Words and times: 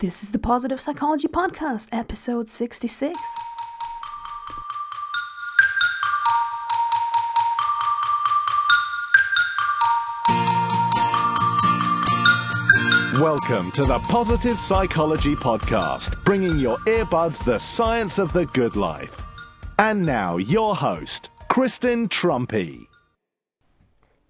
This 0.00 0.22
is 0.22 0.30
the 0.30 0.38
Positive 0.38 0.80
Psychology 0.80 1.26
Podcast, 1.26 1.88
episode 1.90 2.48
66. 2.48 3.18
Welcome 13.20 13.72
to 13.72 13.82
the 13.82 13.98
Positive 14.08 14.60
Psychology 14.60 15.34
Podcast, 15.34 16.22
bringing 16.22 16.60
your 16.60 16.76
earbuds 16.86 17.44
the 17.44 17.58
science 17.58 18.20
of 18.20 18.32
the 18.32 18.46
good 18.46 18.76
life. 18.76 19.20
And 19.80 20.06
now, 20.06 20.36
your 20.36 20.76
host, 20.76 21.30
Kristen 21.48 22.08
Truempy. 22.08 22.86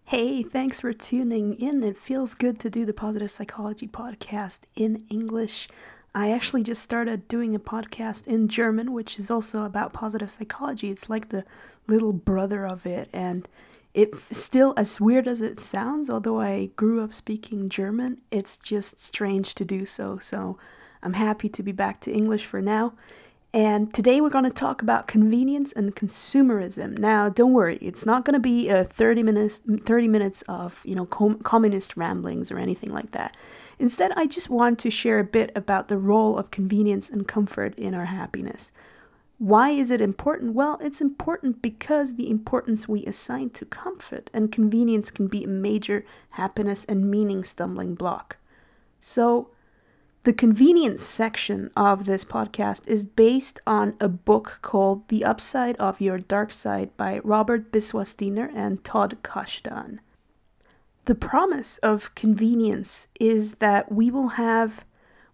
Hey, 0.09 0.43
thanks 0.43 0.81
for 0.81 0.95
tuning 0.95 1.53
in. 1.61 1.83
It 1.83 1.99
feels 1.99 2.33
good 2.33 2.59
to 2.61 2.71
do 2.71 2.87
the 2.87 2.95
Positive 2.95 3.31
Psychology 3.31 3.87
Podcast 3.87 4.61
in 4.75 5.03
English. 5.11 5.69
I 6.15 6.31
actually 6.31 6.63
just 6.63 6.81
started 6.81 7.29
doing 7.29 7.55
a 7.55 7.59
podcast 7.59 8.27
in 8.27 8.49
German, 8.49 8.95
which 8.95 9.19
is 9.19 9.31
also 9.31 9.65
about 9.65 9.93
positive 9.93 10.31
psychology. 10.31 10.89
It's 10.89 11.11
like 11.11 11.29
the 11.29 11.45
little 11.89 12.15
brother 12.15 12.67
of 12.67 12.87
it, 12.87 13.11
and 13.13 13.47
it's 13.93 14.35
still 14.35 14.73
as 14.79 14.99
weird 14.99 15.29
as 15.29 15.43
it 15.43 15.61
sounds, 15.61 16.09
although 16.09 16.41
I 16.41 16.71
grew 16.75 17.05
up 17.05 17.13
speaking 17.13 17.69
German, 17.69 18.23
it's 18.31 18.57
just 18.57 18.99
strange 18.99 19.55
to 19.57 19.65
do 19.67 19.85
so. 19.85 20.17
So 20.17 20.57
I'm 21.03 21.13
happy 21.13 21.51
to 21.51 21.63
be 21.63 21.73
back 21.73 22.01
to 22.01 22.11
English 22.11 22.47
for 22.47 22.63
now. 22.63 22.95
And 23.55 23.95
today 23.95 24.21
we're 24.21 24.29
going 24.29 24.45
to 24.45 24.51
talk 24.51 24.83
about 24.83 25.07
convenience 25.07 25.73
and 25.73 25.97
consumerism. 25.97 26.99
Now, 26.99 27.31
don't 27.31 27.55
worry, 27.55 27.79
it's 27.81 28.05
not 28.05 28.27
going 28.27 28.35
to 28.35 28.41
be 28.41 28.69
a 28.69 28.85
30 28.85 29.23
minutes 29.23 29.63
30 29.85 30.09
minutes 30.09 30.43
of, 30.43 30.83
you 30.85 30.95
know, 30.95 31.07
com- 31.07 31.39
communist 31.39 31.97
ramblings 31.97 32.53
or 32.53 32.59
anything 32.59 32.93
like 32.93 33.13
that. 33.13 33.35
Instead, 33.79 34.13
I 34.17 34.27
just 34.27 34.51
want 34.51 34.79
to 34.81 34.91
share 34.91 35.19
a 35.19 35.25
bit 35.25 35.51
about 35.55 35.89
the 35.89 35.97
role 35.97 36.37
of 36.37 36.51
convenience 36.51 37.09
and 37.09 37.27
comfort 37.27 37.75
in 37.79 37.95
our 37.95 38.05
happiness. 38.05 38.71
Why 39.39 39.71
is 39.71 39.91
it 39.91 40.01
important? 40.01 40.53
Well, 40.53 40.79
it's 40.83 41.01
important 41.01 41.63
because 41.63 42.15
the 42.15 42.29
importance 42.29 42.89
we 42.89 43.07
assign 43.07 43.51
to 43.51 43.65
comfort 43.65 44.29
and 44.35 44.53
convenience 44.53 45.11
can 45.11 45.27
be 45.29 45.45
a 45.45 45.49
major 45.49 46.05
happiness 46.31 46.85
and 46.85 47.11
meaning 47.11 47.45
stumbling 47.45 47.95
block. 47.95 48.37
So, 49.01 49.51
the 50.25 50.33
convenience 50.33 51.03
section 51.03 51.71
of 51.77 52.05
this 52.05 52.25
podcast 52.25 52.87
is 52.87 53.07
based 53.07 53.61
on 53.67 53.95
a 54.01 54.09
book 54.09 54.59
called 54.63 55.09
The 55.09 55.25
Upside 55.25 55.77
of 55.77 56.01
Your 56.01 56.19
Dark 56.19 56.53
Side 56.53 56.95
by 56.97 57.21
Robert 57.21 57.71
Biswas 57.71 58.17
Diener 58.17 58.51
and 58.55 58.83
Todd 58.83 59.19
Kashdan. 59.23 60.01
The 61.05 61.15
promise 61.15 61.79
of 61.79 62.15
convenience 62.15 63.07
is 63.19 63.53
that 63.55 63.91
we 63.91 64.11
will 64.11 64.29
have 64.29 64.85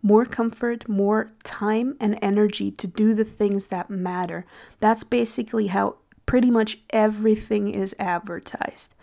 more 0.02 0.26
comfort, 0.26 0.86
more 0.88 1.32
time, 1.42 1.96
and 1.98 2.18
energy 2.20 2.70
to 2.70 2.86
do 2.86 3.14
the 3.14 3.24
things 3.24 3.68
that 3.68 3.88
matter. 3.88 4.44
That's 4.78 5.02
basically 5.02 5.68
how 5.68 5.96
pretty 6.26 6.50
much 6.50 6.78
everything 6.90 7.68
is 7.70 7.96
advertised. 7.98 8.94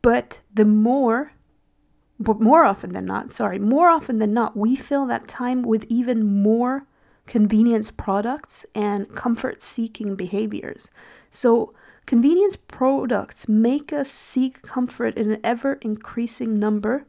But 0.00 0.40
the 0.52 0.64
more 0.64 1.33
but 2.18 2.40
more 2.40 2.64
often 2.64 2.92
than 2.92 3.06
not, 3.06 3.32
sorry, 3.32 3.58
more 3.58 3.88
often 3.88 4.18
than 4.18 4.32
not, 4.32 4.56
we 4.56 4.76
fill 4.76 5.06
that 5.06 5.26
time 5.26 5.62
with 5.62 5.84
even 5.88 6.42
more 6.42 6.86
convenience 7.26 7.90
products 7.90 8.64
and 8.74 9.14
comfort 9.14 9.62
seeking 9.62 10.14
behaviors. 10.14 10.90
So, 11.30 11.74
convenience 12.06 12.56
products 12.56 13.48
make 13.48 13.92
us 13.92 14.10
seek 14.10 14.62
comfort 14.62 15.16
in 15.16 15.32
an 15.32 15.40
ever 15.42 15.74
increasing 15.80 16.58
number, 16.58 17.06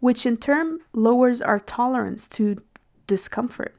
which 0.00 0.26
in 0.26 0.36
turn 0.36 0.80
lowers 0.92 1.40
our 1.40 1.60
tolerance 1.60 2.26
to 2.28 2.60
discomfort. 3.06 3.74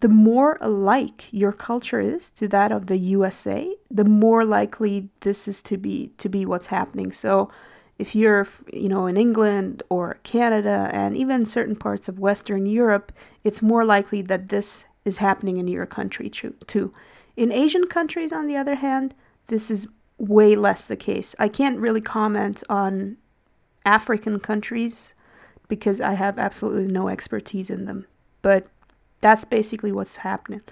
The 0.00 0.08
more 0.08 0.58
alike 0.60 1.24
your 1.32 1.52
culture 1.52 2.00
is 2.00 2.30
to 2.30 2.48
that 2.48 2.72
of 2.72 2.86
the 2.86 2.96
USA, 2.96 3.74
the 3.90 4.04
more 4.04 4.44
likely 4.44 5.10
this 5.20 5.48
is 5.48 5.60
to 5.62 5.76
be 5.76 6.12
to 6.18 6.28
be 6.28 6.46
what's 6.46 6.68
happening. 6.68 7.12
So, 7.12 7.50
if 7.98 8.14
you're 8.14 8.46
you 8.72 8.88
know 8.88 9.06
in 9.06 9.16
England 9.16 9.82
or 9.88 10.18
Canada 10.22 10.90
and 10.92 11.16
even 11.16 11.44
certain 11.44 11.76
parts 11.76 12.08
of 12.08 12.18
Western 12.18 12.66
Europe, 12.66 13.12
it's 13.44 13.62
more 13.62 13.84
likely 13.84 14.22
that 14.22 14.48
this 14.48 14.86
is 15.04 15.18
happening 15.18 15.56
in 15.56 15.68
your 15.68 15.86
country 15.86 16.28
too. 16.30 16.94
In 17.36 17.52
Asian 17.52 17.86
countries, 17.86 18.32
on 18.32 18.46
the 18.46 18.56
other 18.56 18.76
hand, 18.76 19.14
this 19.46 19.70
is 19.70 19.88
way 20.18 20.56
less 20.56 20.84
the 20.84 20.96
case. 20.96 21.34
I 21.38 21.48
can't 21.48 21.78
really 21.78 22.00
comment 22.00 22.62
on 22.68 23.16
African 23.84 24.40
countries 24.40 25.14
because 25.68 26.00
I 26.00 26.14
have 26.14 26.38
absolutely 26.38 26.92
no 26.92 27.08
expertise 27.08 27.70
in 27.70 27.84
them, 27.84 28.06
but 28.42 28.66
that's 29.20 29.44
basically 29.44 29.92
what's 29.92 30.16
happening. 30.16 30.62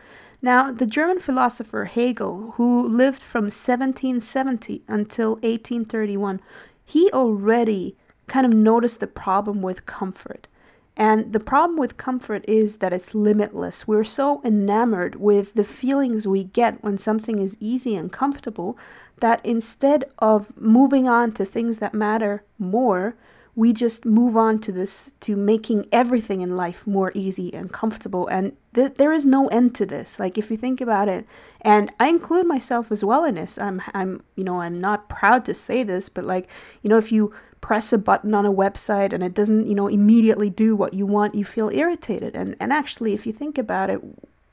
Now, 0.42 0.70
the 0.70 0.86
German 0.86 1.18
philosopher 1.18 1.86
Hegel, 1.86 2.52
who 2.56 2.86
lived 2.86 3.22
from 3.22 3.44
1770 3.44 4.82
until 4.86 5.30
1831, 5.36 6.40
he 6.86 7.10
already 7.12 7.96
kind 8.28 8.46
of 8.46 8.54
noticed 8.54 9.00
the 9.00 9.06
problem 9.06 9.60
with 9.60 9.84
comfort. 9.84 10.48
And 10.96 11.32
the 11.34 11.40
problem 11.40 11.78
with 11.78 11.98
comfort 11.98 12.44
is 12.48 12.78
that 12.78 12.92
it's 12.92 13.14
limitless. 13.14 13.86
We're 13.86 14.04
so 14.04 14.40
enamored 14.44 15.16
with 15.16 15.52
the 15.54 15.64
feelings 15.64 16.26
we 16.26 16.44
get 16.44 16.82
when 16.82 16.96
something 16.96 17.38
is 17.38 17.58
easy 17.60 17.96
and 17.96 18.10
comfortable 18.10 18.78
that 19.20 19.44
instead 19.44 20.04
of 20.20 20.56
moving 20.56 21.06
on 21.06 21.32
to 21.32 21.44
things 21.44 21.80
that 21.80 21.92
matter 21.92 22.44
more, 22.58 23.16
we 23.56 23.72
just 23.72 24.04
move 24.04 24.36
on 24.36 24.58
to 24.58 24.70
this 24.70 25.10
to 25.20 25.34
making 25.34 25.88
everything 25.90 26.42
in 26.42 26.54
life 26.54 26.86
more 26.86 27.10
easy 27.14 27.52
and 27.54 27.72
comfortable. 27.72 28.28
And 28.28 28.54
th- 28.74 28.94
there 28.96 29.14
is 29.14 29.24
no 29.24 29.48
end 29.48 29.74
to 29.76 29.86
this. 29.86 30.20
Like 30.20 30.36
if 30.36 30.50
you 30.50 30.58
think 30.58 30.82
about 30.82 31.08
it 31.08 31.26
and 31.62 31.90
i 31.98 32.08
include 32.08 32.46
myself 32.46 32.92
as 32.92 33.02
well 33.02 33.24
in 33.24 33.34
this. 33.34 33.58
I'm 33.58 33.82
i'm 33.94 34.22
you 34.36 34.44
know 34.44 34.60
i'm 34.60 34.78
not 34.78 35.08
proud 35.08 35.46
to 35.46 35.54
say 35.54 35.82
this 35.82 36.10
but 36.10 36.24
like 36.24 36.48
you 36.82 36.90
know 36.90 36.98
if 36.98 37.10
you 37.10 37.34
press 37.62 37.92
a 37.94 37.98
button 37.98 38.34
on 38.34 38.44
a 38.44 38.52
website 38.52 39.14
and 39.14 39.24
it 39.24 39.34
doesn't 39.34 39.66
you 39.66 39.74
know 39.74 39.88
immediately 39.88 40.50
do 40.50 40.76
what 40.76 40.92
you 40.92 41.06
want 41.06 41.34
you 41.34 41.44
feel 41.44 41.70
irritated. 41.70 42.36
And 42.36 42.56
and 42.60 42.74
actually 42.74 43.14
if 43.14 43.26
you 43.26 43.32
think 43.32 43.56
about 43.56 43.88
it 43.88 44.00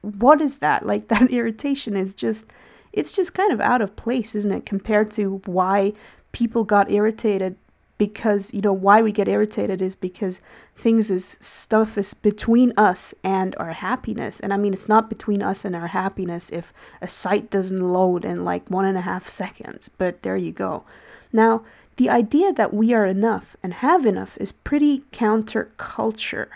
what 0.02 0.40
is 0.40 0.59
that? 0.59 0.85
Like 0.94 1.09
that 1.09 1.30
irritation 1.30 1.97
is 1.97 2.16
just 2.16 2.46
it's 2.94 3.12
just 3.12 3.34
kind 3.34 3.52
of 3.52 3.59
out 3.59 3.81
of 3.81 3.97
place 3.97 4.34
isn't 4.34 4.52
it 4.52 4.66
compared 4.66 5.12
to 5.12 5.41
why 5.46 5.91
people 6.31 6.64
got 6.64 6.90
irritated 6.90 7.58
because 7.97 8.53
you 8.53 8.61
know 8.61 8.73
why 8.73 9.01
we 9.01 9.11
get 9.11 9.27
irritated 9.27 9.81
is 9.81 9.95
because 9.95 10.41
things 10.75 11.11
is 11.11 11.37
stuff 11.39 11.97
is 11.97 12.13
between 12.13 12.73
us 12.75 13.13
and 13.23 13.55
our 13.57 13.73
happiness. 13.73 14.39
And 14.39 14.53
i 14.53 14.57
mean 14.57 14.73
it's 14.73 14.89
not 14.89 15.09
between 15.09 15.41
us 15.41 15.63
and 15.65 15.75
our 15.75 15.87
happiness 15.87 16.49
if 16.51 16.73
a 17.01 17.07
site 17.07 17.49
doesn't 17.49 17.77
load 17.81 18.25
in 18.25 18.43
like 18.43 18.67
one 18.69 18.85
and 18.85 18.97
a 18.97 19.01
half 19.01 19.29
seconds 19.29 19.89
but 19.89 20.21
there 20.23 20.37
you 20.37 20.51
go. 20.51 20.83
Now 21.31 21.63
the 21.97 22.09
idea 22.09 22.51
that 22.53 22.73
we 22.73 22.93
are 22.93 23.05
enough 23.05 23.55
and 23.61 23.73
have 23.75 24.05
enough 24.05 24.37
is 24.37 24.51
pretty 24.51 25.03
counterculture. 25.11 26.47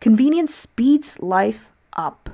Convenience 0.00 0.54
speeds 0.54 1.20
life 1.20 1.72
up 1.94 2.30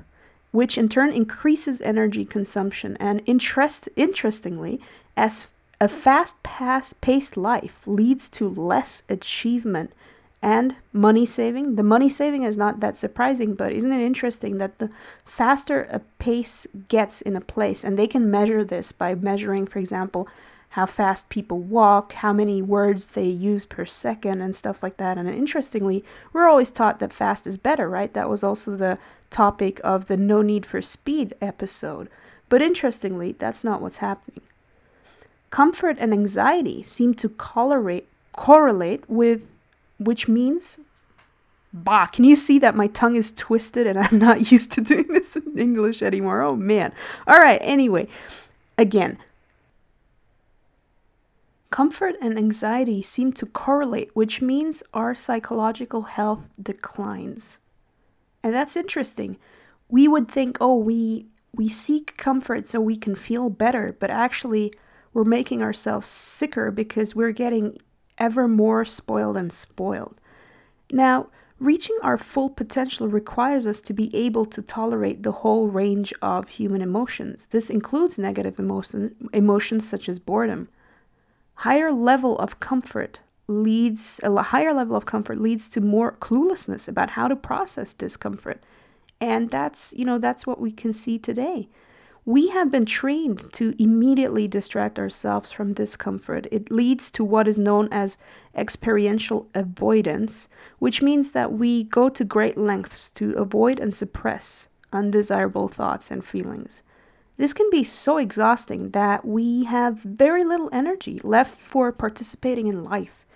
which 0.55 0.79
in 0.79 0.89
turn 0.89 1.11
increases 1.11 1.81
energy 1.81 2.25
consumption 2.25 2.97
and 3.01 3.21
interest 3.27 3.89
interestingly 3.97 4.81
as 5.17 5.49
a 5.85 5.89
fast 5.89 6.43
paced 6.43 7.37
life 7.37 7.87
leads 7.87 8.31
to 8.31 8.49
less 8.49 9.03
achievement 9.11 9.93
and 10.41 10.77
money 10.95 11.27
saving. 11.27 11.77
The 11.77 11.83
money 11.83 12.09
saving 12.09 12.43
is 12.43 12.57
not 12.57 12.81
that 12.81 12.97
surprising, 12.97 13.55
but 13.55 13.71
isn't 13.71 13.93
it 13.93 14.03
interesting 14.03 14.57
that 14.57 14.79
the 14.79 14.89
faster 15.27 15.83
a 15.91 16.01
pace 16.19 16.67
gets 16.89 17.21
in 17.21 17.37
a 17.37 17.43
place, 17.43 17.85
and 17.85 17.99
they 17.99 18.07
can 18.07 18.31
measure 18.31 18.65
this 18.65 18.93
by 18.93 19.15
measuring, 19.15 19.67
for 19.67 19.79
example, 19.79 20.27
how 20.71 20.87
fast 20.87 21.29
people 21.29 21.59
walk, 21.59 22.15
how 22.15 22.33
many 22.33 22.63
words 22.63 23.09
they 23.09 23.27
use 23.27 23.67
per 23.67 23.85
second, 23.85 24.41
and 24.41 24.57
stuff 24.57 24.83
like 24.83 24.97
that. 24.97 25.19
And 25.19 25.29
interestingly, 25.29 26.03
we're 26.33 26.49
always 26.49 26.71
taught 26.71 26.99
that 27.01 27.13
fast 27.13 27.47
is 27.47 27.59
better, 27.59 27.91
right? 27.91 28.13
That 28.15 28.31
was 28.31 28.43
also 28.43 28.75
the 28.75 28.99
topic 29.29 29.83
of 29.85 30.07
the 30.07 30.17
No 30.17 30.41
Need 30.41 30.65
for 30.65 30.81
Speed 30.81 31.35
episode. 31.43 32.09
But 32.49 32.63
interestingly, 32.63 33.33
that's 33.33 33.65
not 33.65 33.83
what's 33.83 33.99
happening. 33.99 34.41
Comfort 35.51 35.97
and 36.01 36.13
anxiety 36.13 36.83
seem 36.83 37.15
to 37.15 37.29
correlate, 37.29 38.09
correlate 38.33 39.09
with, 39.09 39.47
which 39.99 40.27
means, 40.27 40.79
bah, 41.73 42.07
can 42.07 42.25
you 42.25 42.37
see 42.37 42.59
that 42.59 42.75
my 42.75 42.89
tongue 42.89 43.17
is 43.17 43.33
twisted 43.33 43.87
and 43.87 43.99
I'm 44.03 44.19
not 44.19 44.51
used 44.51 44.73
to 44.73 44.81
doing 44.81 45.09
this 45.09 45.37
in 45.37 45.59
English 45.59 46.03
anymore? 46.03 46.43
Oh 46.43 46.57
man. 46.57 46.93
All 47.27 47.39
right, 47.39 47.61
anyway, 47.63 48.09
again, 48.79 49.19
comfort 51.71 52.15
and 52.21 52.39
anxiety 52.39 53.03
seem 53.03 53.33
to 53.33 53.47
correlate, 53.47 54.09
which 54.15 54.41
means 54.41 54.83
our 54.93 55.13
psychological 55.13 56.03
health 56.03 56.49
declines. 56.63 57.59
And 58.45 58.55
that's 58.55 58.77
interesting. 58.77 59.39
We 59.89 60.07
would 60.07 60.29
think, 60.29 60.59
oh, 60.61 60.77
we 60.77 61.27
we 61.53 61.69
seek 61.69 62.17
comfort 62.17 62.69
so 62.69 62.81
we 62.81 62.97
can 62.97 63.17
feel 63.17 63.51
better, 63.51 63.97
but 63.99 64.11
actually 64.11 64.73
we're 65.15 65.25
making 65.25 65.63
ourselves 65.63 66.07
sicker 66.07 66.71
because 66.71 67.15
we're 67.15 67.33
getting 67.33 67.79
ever 68.19 68.47
more 68.47 68.85
spoiled 68.85 69.37
and 69.37 69.53
spoiled. 69.53 70.21
Now, 70.93 71.29
Reaching 71.61 71.97
our 72.03 72.19
full 72.19 72.51
potential 72.51 73.09
requires 73.09 73.67
us 73.67 73.81
to 73.83 73.95
be 73.95 74.15
able 74.15 74.45
to 74.47 74.61
tolerate 74.61 75.23
the 75.23 75.33
whole 75.33 75.69
range 75.69 76.13
of 76.21 76.49
human 76.49 76.83
emotions. 76.83 77.47
This 77.53 77.71
includes 77.71 78.19
negative 78.19 78.59
emotion, 78.59 79.15
emotions 79.33 79.89
such 79.89 80.09
as 80.09 80.19
boredom. 80.19 80.69
Higher 81.55 81.93
level 81.93 82.37
of 82.39 82.59
comfort 82.59 83.21
leads 83.47 84.21
a 84.25 84.43
higher 84.43 84.75
level 84.75 84.97
of 84.97 85.07
comfort 85.07 85.41
leads 85.41 85.69
to 85.71 85.81
more 85.81 86.13
cluelessness 86.21 86.89
about 86.89 87.11
how 87.11 87.29
to 87.29 87.37
process 87.37 87.93
discomfort. 87.93 88.63
And 89.21 89.49
that's, 89.49 89.95
you 89.97 90.05
know, 90.05 90.19
that's 90.19 90.47
what 90.47 90.61
we 90.61 90.73
can 90.73 90.93
see 90.93 91.19
today. 91.19 91.69
We 92.27 92.49
have 92.49 92.71
been 92.71 92.87
trained 92.87 93.53
to 93.53 93.75
immediately 93.79 94.49
distract 94.49 94.99
ourselves 94.99 95.53
from 95.53 95.75
discomfort. 95.75 96.47
It 96.51 96.71
leads 96.71 97.11
to 97.11 97.25
what 97.25 97.47
is 97.47 97.59
known 97.59 97.89
as 97.93 98.17
experiential 98.55 99.47
avoidance, 99.55 100.49
which 100.79 101.03
means 101.03 101.33
that 101.33 101.53
we 101.53 101.85
go 101.85 102.09
to 102.09 102.25
great 102.25 102.57
lengths 102.57 103.11
to 103.11 103.33
avoid 103.33 103.79
and 103.79 103.95
suppress 103.95 104.69
undesirable 104.91 105.69
thoughts 105.69 106.11
and 106.11 106.25
feelings. 106.25 106.83
This 107.37 107.53
can 107.53 107.69
be 107.71 107.85
so 107.85 108.17
exhausting 108.17 108.91
that 108.91 109.27
we 109.27 109.65
have 109.65 109.99
very 109.99 110.45
little 110.45 110.71
energy 110.73 111.21
left 111.23 111.59
for 111.59 111.93
participating 111.93 112.69
in 112.69 112.85
life. 112.85 113.27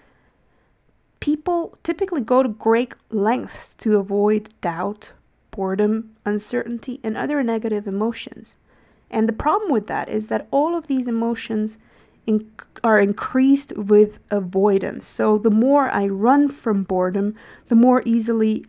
People 1.20 1.76
typically 1.82 2.22
go 2.22 2.42
to 2.42 2.48
great 2.48 2.94
lengths 3.10 3.74
to 3.74 3.96
avoid 3.96 4.48
doubt, 4.62 5.12
boredom, 5.50 6.16
uncertainty, 6.24 7.00
and 7.02 7.18
other 7.18 7.42
negative 7.42 7.86
emotions. 7.86 8.56
And 9.10 9.28
the 9.28 9.32
problem 9.32 9.70
with 9.70 9.86
that 9.86 10.08
is 10.08 10.28
that 10.28 10.46
all 10.50 10.76
of 10.76 10.86
these 10.86 11.08
emotions 11.08 11.78
in- 12.26 12.50
are 12.84 13.00
increased 13.00 13.72
with 13.76 14.20
avoidance. 14.30 15.06
So 15.06 15.38
the 15.38 15.50
more 15.50 15.88
I 15.90 16.06
run 16.06 16.48
from 16.48 16.84
boredom, 16.84 17.34
the 17.68 17.74
more 17.74 18.02
easily 18.04 18.66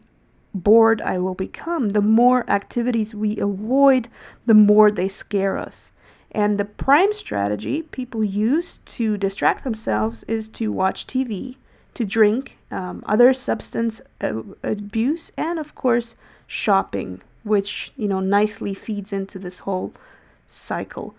bored 0.54 1.02
I 1.02 1.18
will 1.20 1.36
become. 1.36 1.90
The 1.90 2.02
more 2.02 2.50
activities 2.50 3.14
we 3.14 3.38
avoid, 3.38 4.08
the 4.46 4.54
more 4.54 4.90
they 4.92 5.08
scare 5.08 5.58
us. 5.58 5.92
And 6.32 6.58
the 6.58 6.66
prime 6.66 7.14
strategy 7.14 7.84
people 7.84 8.24
use 8.24 8.80
to 8.86 9.18
distract 9.18 9.64
themselves 9.64 10.24
is 10.24 10.48
to 10.50 10.72
watch 10.72 11.08
TV, 11.08 11.58
to 11.96 12.06
drink, 12.06 12.58
um, 12.72 13.04
other 13.08 13.34
substance 13.34 14.02
abuse, 14.22 15.32
and 15.38 15.60
of 15.60 15.74
course, 15.76 16.16
shopping, 16.46 17.22
which, 17.44 17.92
you 17.98 18.08
know, 18.08 18.20
nicely 18.20 18.74
feeds 18.74 19.12
into 19.12 19.40
this 19.40 19.60
whole 19.60 19.92
cycle. 20.50 21.16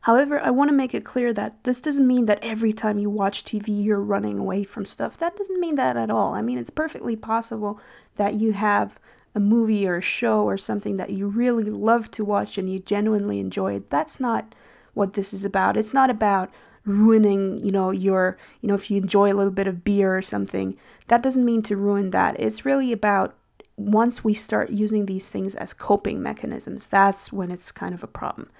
However, 0.00 0.40
I 0.40 0.50
want 0.50 0.70
to 0.70 0.76
make 0.76 0.94
it 0.94 1.04
clear 1.04 1.32
that 1.34 1.62
this 1.64 1.80
doesn't 1.80 2.06
mean 2.06 2.26
that 2.26 2.42
every 2.42 2.72
time 2.72 2.98
you 2.98 3.10
watch 3.10 3.44
TV 3.44 3.84
you're 3.84 4.00
running 4.00 4.38
away 4.38 4.64
from 4.64 4.86
stuff. 4.86 5.18
That 5.18 5.36
doesn't 5.36 5.60
mean 5.60 5.76
that 5.76 5.96
at 5.96 6.10
all. 6.10 6.34
I 6.34 6.40
mean, 6.40 6.58
it's 6.58 6.70
perfectly 6.70 7.16
possible 7.16 7.78
that 8.16 8.34
you 8.34 8.52
have 8.52 8.98
a 9.34 9.40
movie 9.40 9.86
or 9.86 9.96
a 9.96 10.02
show 10.02 10.44
or 10.44 10.56
something 10.56 10.96
that 10.96 11.10
you 11.10 11.28
really 11.28 11.64
love 11.64 12.10
to 12.12 12.24
watch 12.24 12.56
and 12.56 12.72
you 12.72 12.78
genuinely 12.78 13.38
enjoy 13.38 13.74
it. 13.74 13.90
That's 13.90 14.18
not 14.18 14.54
what 14.94 15.12
this 15.12 15.32
is 15.32 15.44
about. 15.44 15.76
It's 15.76 15.94
not 15.94 16.10
about 16.10 16.50
ruining, 16.84 17.62
you 17.64 17.70
know, 17.70 17.90
your, 17.90 18.38
you 18.62 18.68
know, 18.68 18.74
if 18.74 18.90
you 18.90 18.96
enjoy 18.96 19.32
a 19.32 19.36
little 19.36 19.52
bit 19.52 19.66
of 19.66 19.84
beer 19.84 20.16
or 20.16 20.22
something, 20.22 20.76
that 21.08 21.22
doesn't 21.22 21.44
mean 21.44 21.62
to 21.62 21.76
ruin 21.76 22.10
that. 22.10 22.40
It's 22.40 22.64
really 22.64 22.90
about 22.90 23.34
once 23.80 24.22
we 24.22 24.34
start 24.34 24.70
using 24.70 25.06
these 25.06 25.28
things 25.28 25.54
as 25.54 25.72
coping 25.72 26.22
mechanisms, 26.22 26.86
that's 26.86 27.32
when 27.32 27.50
it's 27.50 27.72
kind 27.72 27.94
of 27.94 28.04
a 28.04 28.08
problem. 28.08 28.50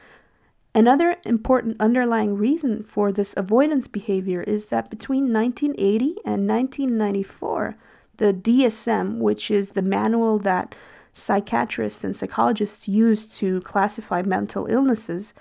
Another 0.75 1.17
important 1.25 1.77
underlying 1.81 2.37
reason 2.37 2.85
for 2.85 3.11
this 3.11 3.37
avoidance 3.37 3.89
behavior 3.89 4.43
is 4.43 4.67
that 4.67 4.89
between 4.89 5.33
1980 5.33 6.17
and 6.25 6.49
1994, 6.49 7.77
the 8.19 8.33
DSM, 8.33 9.19
which 9.19 9.51
is 9.51 9.71
the 9.71 9.83
manual 9.83 10.39
that 10.39 10.75
psychiatrists 11.13 12.05
and 12.05 12.17
psychologists 12.17 12.87
use 12.87 13.27
to 13.39 13.61
classify 13.63 14.23
mental 14.23 14.67
illnesses, 14.67 15.35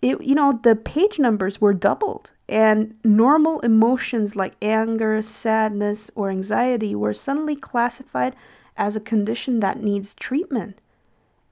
it, 0.00 0.20
you 0.22 0.34
know, 0.34 0.58
the 0.62 0.74
page 0.74 1.18
numbers 1.18 1.60
were 1.60 1.74
doubled, 1.74 2.32
and 2.48 2.96
normal 3.04 3.60
emotions 3.60 4.34
like 4.34 4.54
anger, 4.60 5.22
sadness, 5.22 6.10
or 6.16 6.28
anxiety 6.28 6.94
were 6.94 7.14
suddenly 7.14 7.54
classified 7.54 8.34
as 8.76 8.96
a 8.96 9.00
condition 9.00 9.60
that 9.60 9.82
needs 9.82 10.14
treatment. 10.14 10.78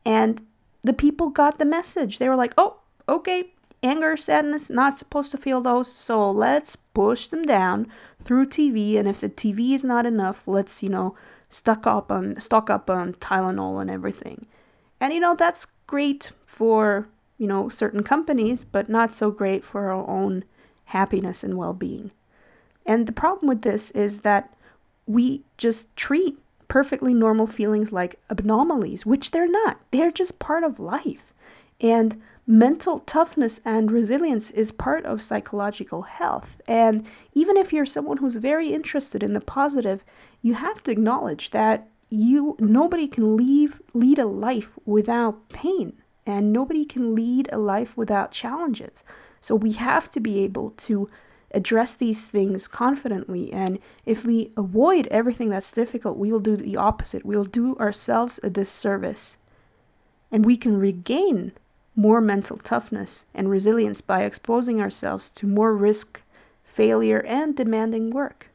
And 0.04 0.46
the 0.82 0.92
people 0.92 1.30
got 1.30 1.58
the 1.58 1.64
message. 1.64 2.18
They 2.18 2.28
were 2.28 2.36
like, 2.36 2.54
oh, 2.56 2.78
okay, 3.08 3.52
anger, 3.82 4.16
sadness, 4.16 4.70
not 4.70 4.98
supposed 4.98 5.30
to 5.32 5.38
feel 5.38 5.60
those, 5.60 5.92
so 5.92 6.30
let's 6.30 6.76
push 6.76 7.26
them 7.26 7.42
down 7.42 7.86
through 8.24 8.46
TV. 8.46 8.96
And 8.96 9.08
if 9.08 9.20
the 9.20 9.28
TV 9.28 9.72
is 9.72 9.84
not 9.84 10.06
enough, 10.06 10.46
let's, 10.46 10.82
you 10.82 10.88
know, 10.88 11.16
stock 11.48 11.86
up 11.86 12.12
on 12.12 12.40
stock 12.40 12.70
up 12.70 12.88
on 12.88 13.14
Tylenol 13.14 13.80
and 13.80 13.90
everything. 13.90 14.46
And 15.00 15.12
you 15.12 15.20
know, 15.20 15.34
that's 15.34 15.66
great 15.86 16.30
for, 16.46 17.08
you 17.38 17.46
know, 17.46 17.68
certain 17.68 18.02
companies, 18.02 18.64
but 18.64 18.88
not 18.88 19.14
so 19.14 19.30
great 19.30 19.64
for 19.64 19.90
our 19.90 20.08
own 20.08 20.44
happiness 20.84 21.42
and 21.42 21.56
well-being. 21.56 22.10
And 22.86 23.06
the 23.06 23.12
problem 23.12 23.48
with 23.48 23.62
this 23.62 23.90
is 23.92 24.20
that 24.20 24.54
we 25.06 25.42
just 25.56 25.94
treat 25.96 26.38
perfectly 26.70 27.12
normal 27.12 27.48
feelings 27.48 27.90
like 27.90 28.20
anomalies, 28.30 29.04
which 29.04 29.32
they're 29.32 29.50
not. 29.50 29.80
They're 29.90 30.12
just 30.12 30.38
part 30.38 30.62
of 30.62 30.78
life. 30.78 31.34
And 31.80 32.22
mental 32.46 33.00
toughness 33.00 33.60
and 33.64 33.90
resilience 33.90 34.50
is 34.52 34.70
part 34.70 35.04
of 35.04 35.20
psychological 35.20 36.02
health. 36.02 36.60
And 36.68 37.06
even 37.34 37.56
if 37.56 37.72
you're 37.72 37.86
someone 37.86 38.18
who's 38.18 38.36
very 38.36 38.72
interested 38.72 39.22
in 39.22 39.32
the 39.34 39.40
positive, 39.40 40.04
you 40.42 40.54
have 40.54 40.82
to 40.84 40.92
acknowledge 40.92 41.50
that 41.50 41.88
you 42.08 42.56
nobody 42.58 43.06
can 43.06 43.36
leave 43.36 43.82
lead 43.92 44.18
a 44.18 44.26
life 44.26 44.78
without 44.84 45.48
pain 45.48 45.92
and 46.26 46.52
nobody 46.52 46.84
can 46.84 47.14
lead 47.14 47.48
a 47.52 47.58
life 47.58 47.96
without 47.96 48.32
challenges. 48.32 49.04
So 49.40 49.56
we 49.56 49.72
have 49.72 50.10
to 50.12 50.20
be 50.20 50.40
able 50.40 50.70
to 50.88 51.08
address 51.52 51.94
these 51.94 52.26
things 52.26 52.68
confidently. 52.68 53.52
And 53.52 53.78
if 54.06 54.24
we 54.24 54.52
avoid 54.56 55.06
everything 55.08 55.50
that's 55.50 55.72
difficult, 55.72 56.16
we 56.16 56.30
will 56.30 56.40
do 56.40 56.56
the 56.56 56.76
opposite. 56.76 57.24
We'll 57.24 57.44
do 57.44 57.76
ourselves 57.76 58.38
a 58.42 58.50
disservice. 58.50 59.36
And 60.30 60.44
we 60.44 60.56
can 60.56 60.78
regain 60.78 61.52
more 61.96 62.20
mental 62.20 62.56
toughness 62.56 63.26
and 63.34 63.50
resilience 63.50 64.00
by 64.00 64.22
exposing 64.22 64.80
ourselves 64.80 65.28
to 65.30 65.46
more 65.46 65.74
risk, 65.74 66.22
failure, 66.62 67.20
and 67.26 67.56
demanding 67.56 68.10
work. 68.10 68.48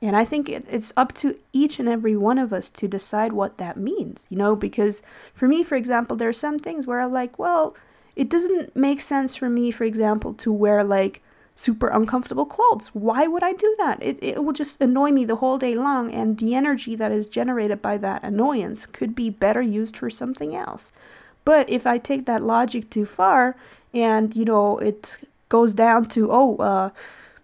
And 0.00 0.16
I 0.16 0.24
think 0.24 0.48
it, 0.48 0.66
it's 0.68 0.92
up 0.96 1.12
to 1.14 1.38
each 1.52 1.78
and 1.78 1.88
every 1.88 2.16
one 2.16 2.38
of 2.38 2.52
us 2.52 2.68
to 2.70 2.88
decide 2.88 3.32
what 3.32 3.58
that 3.58 3.76
means, 3.76 4.26
you 4.28 4.36
know, 4.36 4.56
because 4.56 5.02
for 5.34 5.48
me, 5.48 5.62
for 5.62 5.76
example, 5.76 6.16
there 6.16 6.28
are 6.28 6.32
some 6.32 6.58
things 6.58 6.86
where 6.86 7.00
I'm 7.00 7.12
like, 7.12 7.38
well, 7.38 7.74
it 8.16 8.28
doesn't 8.28 8.76
make 8.76 9.00
sense 9.00 9.34
for 9.34 9.48
me, 9.48 9.70
for 9.70 9.84
example, 9.84 10.34
to 10.34 10.52
wear 10.52 10.84
like 10.84 11.22
super 11.54 11.88
uncomfortable 11.88 12.46
clothes. 12.46 12.88
Why 12.88 13.26
would 13.26 13.42
I 13.42 13.52
do 13.52 13.74
that? 13.78 14.02
It, 14.02 14.18
it 14.22 14.44
will 14.44 14.52
just 14.52 14.80
annoy 14.80 15.10
me 15.10 15.24
the 15.24 15.36
whole 15.36 15.58
day 15.58 15.74
long, 15.74 16.12
and 16.12 16.38
the 16.38 16.54
energy 16.54 16.96
that 16.96 17.12
is 17.12 17.26
generated 17.26 17.80
by 17.80 17.96
that 17.98 18.22
annoyance 18.24 18.86
could 18.86 19.14
be 19.14 19.30
better 19.30 19.62
used 19.62 19.96
for 19.96 20.10
something 20.10 20.54
else. 20.56 20.92
But 21.44 21.68
if 21.70 21.86
I 21.86 21.98
take 21.98 22.26
that 22.26 22.42
logic 22.42 22.90
too 22.90 23.06
far, 23.06 23.56
and 23.92 24.34
you 24.34 24.44
know, 24.44 24.78
it 24.78 25.18
goes 25.48 25.74
down 25.74 26.06
to, 26.06 26.32
oh, 26.32 26.56
uh, 26.56 26.90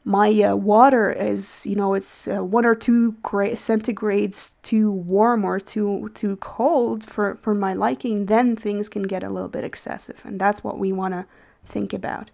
my 0.04 0.30
uh, 0.42 0.56
water 0.56 1.12
is 1.12 1.66
you 1.66 1.76
know 1.76 1.92
it's 1.94 2.26
uh, 2.26 2.42
one 2.42 2.64
or 2.64 2.74
two 2.74 3.12
gra- 3.22 3.50
centigrades 3.50 4.52
too 4.62 4.90
warm 4.90 5.44
or 5.44 5.60
too 5.60 6.10
too 6.14 6.36
cold 6.36 7.04
for 7.04 7.34
for 7.34 7.54
my 7.54 7.74
liking 7.74 8.26
then 8.26 8.56
things 8.56 8.88
can 8.88 9.02
get 9.02 9.22
a 9.22 9.28
little 9.28 9.48
bit 9.48 9.62
excessive 9.62 10.22
and 10.24 10.40
that's 10.40 10.64
what 10.64 10.78
we 10.78 10.90
want 10.90 11.12
to 11.12 11.26
think 11.66 11.92
about 11.92 12.30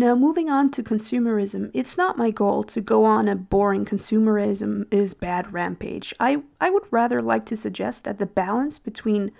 now, 0.00 0.14
moving 0.14 0.48
on 0.48 0.70
to 0.70 0.82
consumerism, 0.84 1.72
it's 1.74 1.98
not 1.98 2.16
my 2.16 2.30
goal 2.30 2.62
to 2.62 2.80
go 2.80 3.04
on 3.04 3.26
a 3.26 3.34
boring 3.34 3.84
consumerism 3.84 4.86
is 4.92 5.12
bad 5.12 5.52
rampage. 5.52 6.14
I, 6.20 6.42
I 6.60 6.70
would 6.70 6.84
rather 6.92 7.20
like 7.20 7.44
to 7.46 7.56
suggest 7.56 8.04
that 8.04 8.20
the 8.20 8.26
balance 8.26 8.78
between 8.78 9.32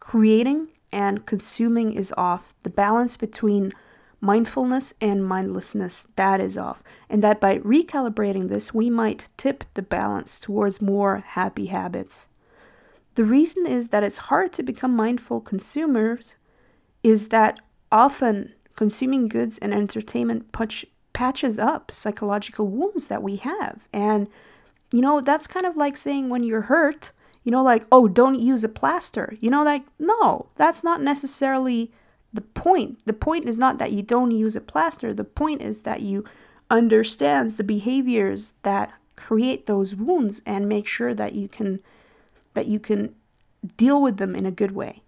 creating 0.00 0.68
and 0.92 1.24
consuming 1.24 1.94
is 1.94 2.12
off. 2.18 2.54
The 2.62 2.68
balance 2.68 3.16
between 3.16 3.72
mindfulness 4.20 4.92
and 5.00 5.24
mindlessness, 5.24 6.06
that 6.16 6.42
is 6.42 6.58
off. 6.58 6.82
And 7.08 7.24
that 7.24 7.40
by 7.40 7.60
recalibrating 7.60 8.50
this, 8.50 8.74
we 8.74 8.90
might 8.90 9.30
tip 9.38 9.64
the 9.72 9.80
balance 9.80 10.38
towards 10.38 10.82
more 10.82 11.24
happy 11.26 11.66
habits. 11.66 12.28
The 13.14 13.24
reason 13.24 13.66
is 13.66 13.88
that 13.88 14.04
it's 14.04 14.18
hard 14.18 14.52
to 14.52 14.62
become 14.62 14.94
mindful 14.94 15.40
consumers 15.40 16.36
is 17.02 17.28
that 17.28 17.60
often 17.90 18.52
consuming 18.82 19.28
goods 19.28 19.58
and 19.58 19.72
entertainment 19.72 20.50
patch, 20.50 20.84
patches 21.12 21.56
up 21.56 21.92
psychological 21.92 22.66
wounds 22.66 23.06
that 23.06 23.22
we 23.22 23.36
have. 23.36 23.86
And, 23.92 24.26
you 24.92 25.00
know, 25.00 25.20
that's 25.20 25.46
kind 25.46 25.64
of 25.64 25.76
like 25.76 25.96
saying 25.96 26.28
when 26.28 26.42
you're 26.42 26.62
hurt, 26.62 27.12
you 27.44 27.52
know, 27.52 27.62
like, 27.62 27.86
oh, 27.92 28.08
don't 28.08 28.40
use 28.40 28.64
a 28.64 28.68
plaster. 28.68 29.36
You 29.38 29.50
know, 29.50 29.62
like, 29.62 29.84
no, 30.00 30.46
that's 30.56 30.82
not 30.82 31.00
necessarily 31.00 31.92
the 32.32 32.40
point. 32.40 32.98
The 33.04 33.12
point 33.12 33.48
is 33.48 33.56
not 33.56 33.78
that 33.78 33.92
you 33.92 34.02
don't 34.02 34.32
use 34.32 34.56
a 34.56 34.60
plaster. 34.60 35.14
The 35.14 35.22
point 35.22 35.62
is 35.62 35.82
that 35.82 36.00
you 36.00 36.24
understands 36.68 37.54
the 37.54 37.62
behaviors 37.62 38.52
that 38.64 38.92
create 39.14 39.66
those 39.66 39.94
wounds 39.94 40.42
and 40.44 40.68
make 40.68 40.88
sure 40.88 41.14
that 41.14 41.36
you 41.36 41.46
can 41.46 41.78
that 42.54 42.66
you 42.66 42.80
can 42.80 43.14
deal 43.76 44.02
with 44.02 44.16
them 44.16 44.34
in 44.34 44.44
a 44.44 44.50
good 44.50 44.72
way. 44.72 45.02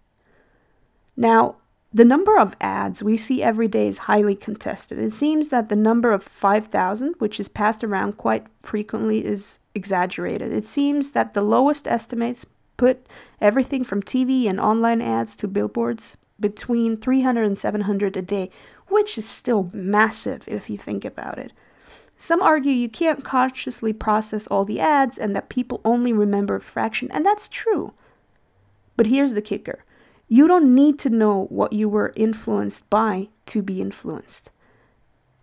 Now, 1.16 1.56
the 1.94 2.04
number 2.04 2.36
of 2.36 2.56
ads 2.60 3.04
we 3.04 3.16
see 3.16 3.40
every 3.40 3.68
day 3.68 3.86
is 3.86 3.98
highly 3.98 4.34
contested. 4.34 4.98
It 4.98 5.12
seems 5.12 5.50
that 5.50 5.68
the 5.68 5.76
number 5.76 6.10
of 6.10 6.24
5,000, 6.24 7.14
which 7.18 7.38
is 7.38 7.46
passed 7.46 7.84
around 7.84 8.18
quite 8.18 8.48
frequently, 8.62 9.24
is 9.24 9.60
exaggerated. 9.76 10.52
It 10.52 10.66
seems 10.66 11.12
that 11.12 11.34
the 11.34 11.42
lowest 11.42 11.86
estimates 11.86 12.46
put 12.76 13.06
everything 13.40 13.84
from 13.84 14.02
TV 14.02 14.50
and 14.50 14.58
online 14.58 15.00
ads 15.00 15.36
to 15.36 15.46
billboards 15.46 16.16
between 16.40 16.96
300 16.96 17.44
and 17.44 17.56
700 17.56 18.16
a 18.16 18.22
day, 18.22 18.50
which 18.88 19.16
is 19.16 19.28
still 19.28 19.70
massive 19.72 20.48
if 20.48 20.68
you 20.68 20.76
think 20.76 21.04
about 21.04 21.38
it. 21.38 21.52
Some 22.18 22.42
argue 22.42 22.72
you 22.72 22.88
can't 22.88 23.22
consciously 23.22 23.92
process 23.92 24.48
all 24.48 24.64
the 24.64 24.80
ads 24.80 25.16
and 25.16 25.36
that 25.36 25.48
people 25.48 25.80
only 25.84 26.12
remember 26.12 26.56
a 26.56 26.60
fraction, 26.60 27.08
and 27.12 27.24
that's 27.24 27.46
true. 27.46 27.92
But 28.96 29.06
here's 29.06 29.34
the 29.34 29.42
kicker 29.42 29.84
you 30.28 30.48
don't 30.48 30.74
need 30.74 30.98
to 31.00 31.10
know 31.10 31.46
what 31.50 31.72
you 31.72 31.88
were 31.88 32.12
influenced 32.16 32.88
by 32.90 33.28
to 33.46 33.62
be 33.62 33.80
influenced. 33.80 34.50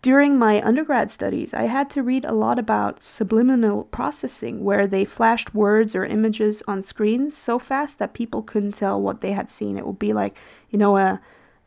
During 0.01 0.39
my 0.39 0.59
undergrad 0.65 1.11
studies, 1.11 1.53
I 1.53 1.63
had 1.63 1.87
to 1.91 2.01
read 2.01 2.25
a 2.25 2.33
lot 2.33 2.57
about 2.57 3.03
subliminal 3.03 3.83
processing, 3.83 4.63
where 4.63 4.87
they 4.87 5.05
flashed 5.05 5.53
words 5.53 5.95
or 5.95 6.05
images 6.05 6.63
on 6.67 6.83
screens 6.83 7.37
so 7.37 7.59
fast 7.59 7.99
that 7.99 8.15
people 8.15 8.41
couldn't 8.41 8.71
tell 8.71 8.99
what 8.99 9.21
they 9.21 9.33
had 9.33 9.51
seen. 9.51 9.77
It 9.77 9.85
would 9.85 9.99
be 9.99 10.13
like, 10.13 10.35
you 10.71 10.79
know, 10.79 10.97
a, 10.97 11.21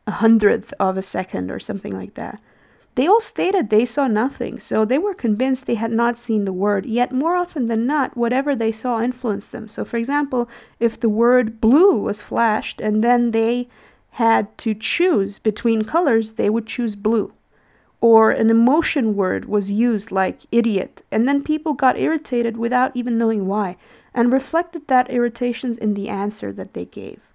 a 0.05 0.11
hundredth 0.11 0.73
of 0.81 0.97
a 0.97 1.01
second 1.01 1.49
or 1.49 1.59
something 1.59 1.93
like 1.93 2.15
that. 2.15 2.41
They 2.95 3.07
all 3.07 3.21
stated 3.21 3.69
they 3.69 3.85
saw 3.85 4.07
nothing, 4.07 4.59
so 4.59 4.85
they 4.85 4.97
were 4.97 5.13
convinced 5.13 5.65
they 5.65 5.75
had 5.75 5.91
not 5.91 6.17
seen 6.17 6.45
the 6.45 6.53
word, 6.53 6.85
yet 6.85 7.11
more 7.11 7.35
often 7.35 7.65
than 7.65 7.85
not, 7.85 8.15
whatever 8.15 8.55
they 8.55 8.71
saw 8.71 9.01
influenced 9.01 9.51
them. 9.51 9.67
So, 9.67 9.83
for 9.83 9.97
example, 9.97 10.49
if 10.79 10.99
the 10.99 11.09
word 11.09 11.59
blue 11.59 11.99
was 11.99 12.21
flashed 12.21 12.79
and 12.79 13.03
then 13.03 13.31
they 13.31 13.67
had 14.11 14.57
to 14.59 14.73
choose 14.73 15.39
between 15.39 15.83
colors, 15.83 16.33
they 16.33 16.49
would 16.49 16.65
choose 16.65 16.95
blue 16.95 17.33
or 18.05 18.29
an 18.29 18.51
emotion 18.51 19.15
word 19.15 19.45
was 19.45 19.71
used 19.71 20.11
like 20.11 20.41
idiot, 20.51 21.01
and 21.11 21.27
then 21.27 21.41
people 21.41 21.73
got 21.73 21.97
irritated 21.97 22.55
without 22.55 22.91
even 22.93 23.17
knowing 23.17 23.47
why, 23.47 23.75
and 24.13 24.31
reflected 24.31 24.87
that 24.87 25.09
irritations 25.09 25.75
in 25.75 25.95
the 25.95 26.07
answer 26.07 26.51
that 26.51 26.73
they 26.73 26.85
gave. 26.85 27.29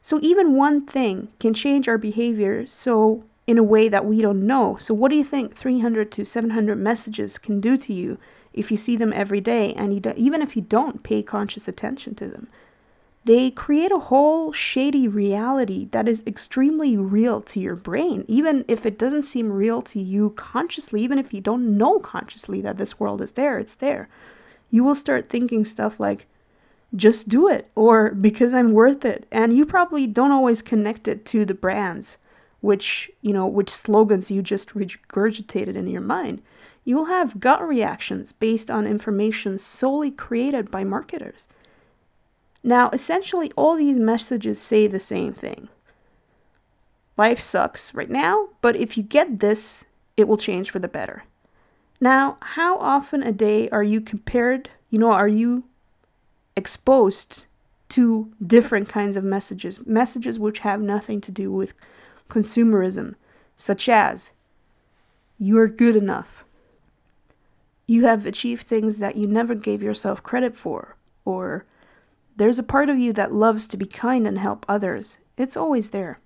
So 0.00 0.20
even 0.22 0.56
one 0.56 0.86
thing 0.86 1.32
can 1.40 1.52
change 1.52 1.88
our 1.88 1.98
behavior 1.98 2.64
so 2.64 3.24
in 3.46 3.58
a 3.58 3.62
way 3.62 3.88
that 3.88 4.04
we 4.04 4.20
don't 4.20 4.46
know. 4.46 4.76
So 4.76 4.94
what 4.94 5.10
do 5.10 5.16
you 5.16 5.24
think 5.24 5.54
300 5.56 6.12
to 6.12 6.24
700 6.24 6.76
messages 6.76 7.38
can 7.38 7.60
do 7.60 7.76
to 7.76 7.92
you 7.92 8.18
if 8.52 8.70
you 8.70 8.76
see 8.76 8.96
them 8.96 9.12
every 9.12 9.40
day 9.40 9.72
and 9.74 9.94
you 9.94 10.12
even 10.16 10.42
if 10.42 10.56
you 10.56 10.62
don't 10.62 11.02
pay 11.02 11.22
conscious 11.22 11.66
attention 11.68 12.14
to 12.16 12.28
them? 12.28 12.48
they 13.24 13.50
create 13.50 13.92
a 13.92 13.98
whole 13.98 14.52
shady 14.52 15.06
reality 15.06 15.86
that 15.92 16.08
is 16.08 16.24
extremely 16.26 16.96
real 16.96 17.40
to 17.40 17.60
your 17.60 17.76
brain, 17.76 18.24
even 18.26 18.64
if 18.66 18.84
it 18.84 18.98
doesn't 18.98 19.22
seem 19.22 19.52
real 19.52 19.80
to 19.80 20.00
you 20.00 20.30
consciously, 20.30 21.02
even 21.02 21.18
if 21.18 21.32
you 21.32 21.40
don't 21.40 21.76
know 21.76 22.00
consciously 22.00 22.60
that 22.60 22.78
this 22.78 22.98
world 22.98 23.20
is 23.20 23.32
there, 23.32 23.58
it's 23.58 23.76
there. 23.76 24.08
You 24.70 24.82
will 24.82 24.96
start 24.96 25.28
thinking 25.28 25.64
stuff 25.64 26.00
like, 26.00 26.26
just 26.96 27.28
do 27.28 27.48
it, 27.48 27.70
or 27.74 28.10
because 28.10 28.52
I'm 28.52 28.72
worth 28.72 29.04
it. 29.04 29.26
And 29.30 29.56
you 29.56 29.64
probably 29.64 30.06
don't 30.06 30.32
always 30.32 30.60
connect 30.60 31.06
it 31.06 31.24
to 31.26 31.44
the 31.44 31.54
brands, 31.54 32.18
which, 32.62 33.10
you 33.20 33.32
know, 33.32 33.46
which 33.46 33.68
slogans 33.68 34.30
you 34.30 34.40
just 34.40 34.70
regurgitated 34.70 35.76
in 35.76 35.86
your 35.88 36.00
mind. 36.00 36.40
You 36.84 36.96
will 36.96 37.04
have 37.04 37.38
gut 37.38 37.66
reactions 37.66 38.32
based 38.32 38.70
on 38.70 38.86
information 38.86 39.58
solely 39.58 40.10
created 40.10 40.70
by 40.70 40.84
marketers. 40.84 41.48
Now, 42.64 42.88
essentially, 42.90 43.52
all 43.56 43.76
these 43.76 43.98
messages 43.98 44.60
say 44.60 44.86
the 44.86 45.00
same 45.00 45.34
thing. 45.34 45.68
Life 47.16 47.40
sucks 47.40 47.92
right 47.94 48.10
now, 48.10 48.48
but 48.60 48.76
if 48.76 48.96
you 48.96 49.02
get 49.02 49.40
this, 49.40 49.84
it 50.16 50.26
will 50.28 50.36
change 50.36 50.70
for 50.70 50.78
the 50.78 50.88
better. 50.88 51.24
Now, 52.00 52.38
how 52.40 52.78
often 52.78 53.22
a 53.22 53.32
day 53.32 53.68
are 53.70 53.82
you 53.82 54.00
compared, 54.00 54.70
you 54.90 54.98
know, 54.98 55.12
are 55.12 55.28
you 55.28 55.64
exposed 56.56 57.46
to 57.90 58.32
different 58.46 58.88
kinds 58.88 59.16
of 59.16 59.24
messages, 59.24 59.84
messages 59.86 60.38
which 60.38 60.60
have 60.60 60.80
nothing 60.80 61.20
to 61.20 61.30
do 61.30 61.52
with 61.52 61.74
consumerism, 62.32 63.14
such 63.56 63.88
as, 63.88 64.30
you're 65.38 65.68
good 65.68 65.96
enough. 65.96 66.44
You 67.86 68.06
have 68.06 68.24
achieved 68.24 68.66
things 68.66 68.98
that 68.98 69.16
you 69.16 69.26
never 69.26 69.54
gave 69.54 69.82
yourself 69.82 70.22
credit 70.22 70.54
for, 70.54 70.96
or 71.26 71.66
there's 72.36 72.58
a 72.58 72.62
part 72.62 72.88
of 72.88 72.98
you 72.98 73.12
that 73.12 73.34
loves 73.34 73.66
to 73.66 73.76
be 73.76 73.84
kind 73.84 74.26
and 74.26 74.38
help 74.38 74.64
others. 74.66 75.18
It's 75.36 75.56
always 75.56 75.90
there. 75.90 76.20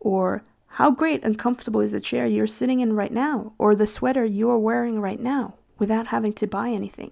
Or, 0.00 0.42
how 0.66 0.90
great 0.90 1.22
and 1.22 1.38
comfortable 1.38 1.80
is 1.80 1.92
the 1.92 2.00
chair 2.00 2.26
you're 2.26 2.46
sitting 2.46 2.80
in 2.80 2.94
right 2.94 3.12
now, 3.12 3.52
or 3.58 3.74
the 3.74 3.86
sweater 3.86 4.24
you're 4.24 4.58
wearing 4.58 5.00
right 5.00 5.20
now, 5.20 5.54
without 5.78 6.06
having 6.06 6.32
to 6.34 6.46
buy 6.46 6.70
anything. 6.70 7.10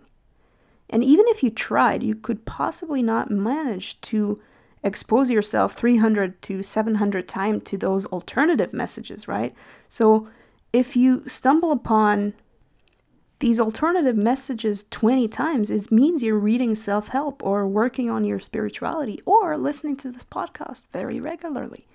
And 0.89 1.05
even 1.05 1.27
if 1.29 1.43
you 1.43 1.51
tried, 1.51 2.03
you 2.03 2.15
could 2.15 2.47
possibly 2.47 3.03
not 3.03 3.31
manage 3.31 4.01
to 4.03 4.41
expose 4.85 5.31
yourself 5.31 5.73
300 5.73 6.41
to 6.43 6.63
700 6.63 7.27
times 7.27 7.63
to 7.65 7.79
those 7.79 8.07
alternative 8.07 8.73
messages, 8.73 9.27
right? 9.27 9.53
So 9.89 10.29
if 10.73 10.95
you 10.95 11.25
stumble 11.27 11.73
upon 11.73 12.35
these 13.41 13.59
alternative 13.59 14.17
messages 14.17 14.85
20 14.91 15.27
times, 15.29 15.71
it 15.71 15.91
means 15.91 16.23
you're 16.23 16.39
reading 16.39 16.75
self 16.75 17.09
help 17.09 17.43
or 17.43 17.67
working 17.67 18.11
on 18.11 18.25
your 18.25 18.39
spirituality 18.39 19.21
or 19.25 19.57
listening 19.57 19.97
to 19.97 20.11
this 20.11 20.25
podcast 20.25 20.85
very 20.93 21.19
regularly. 21.19 21.87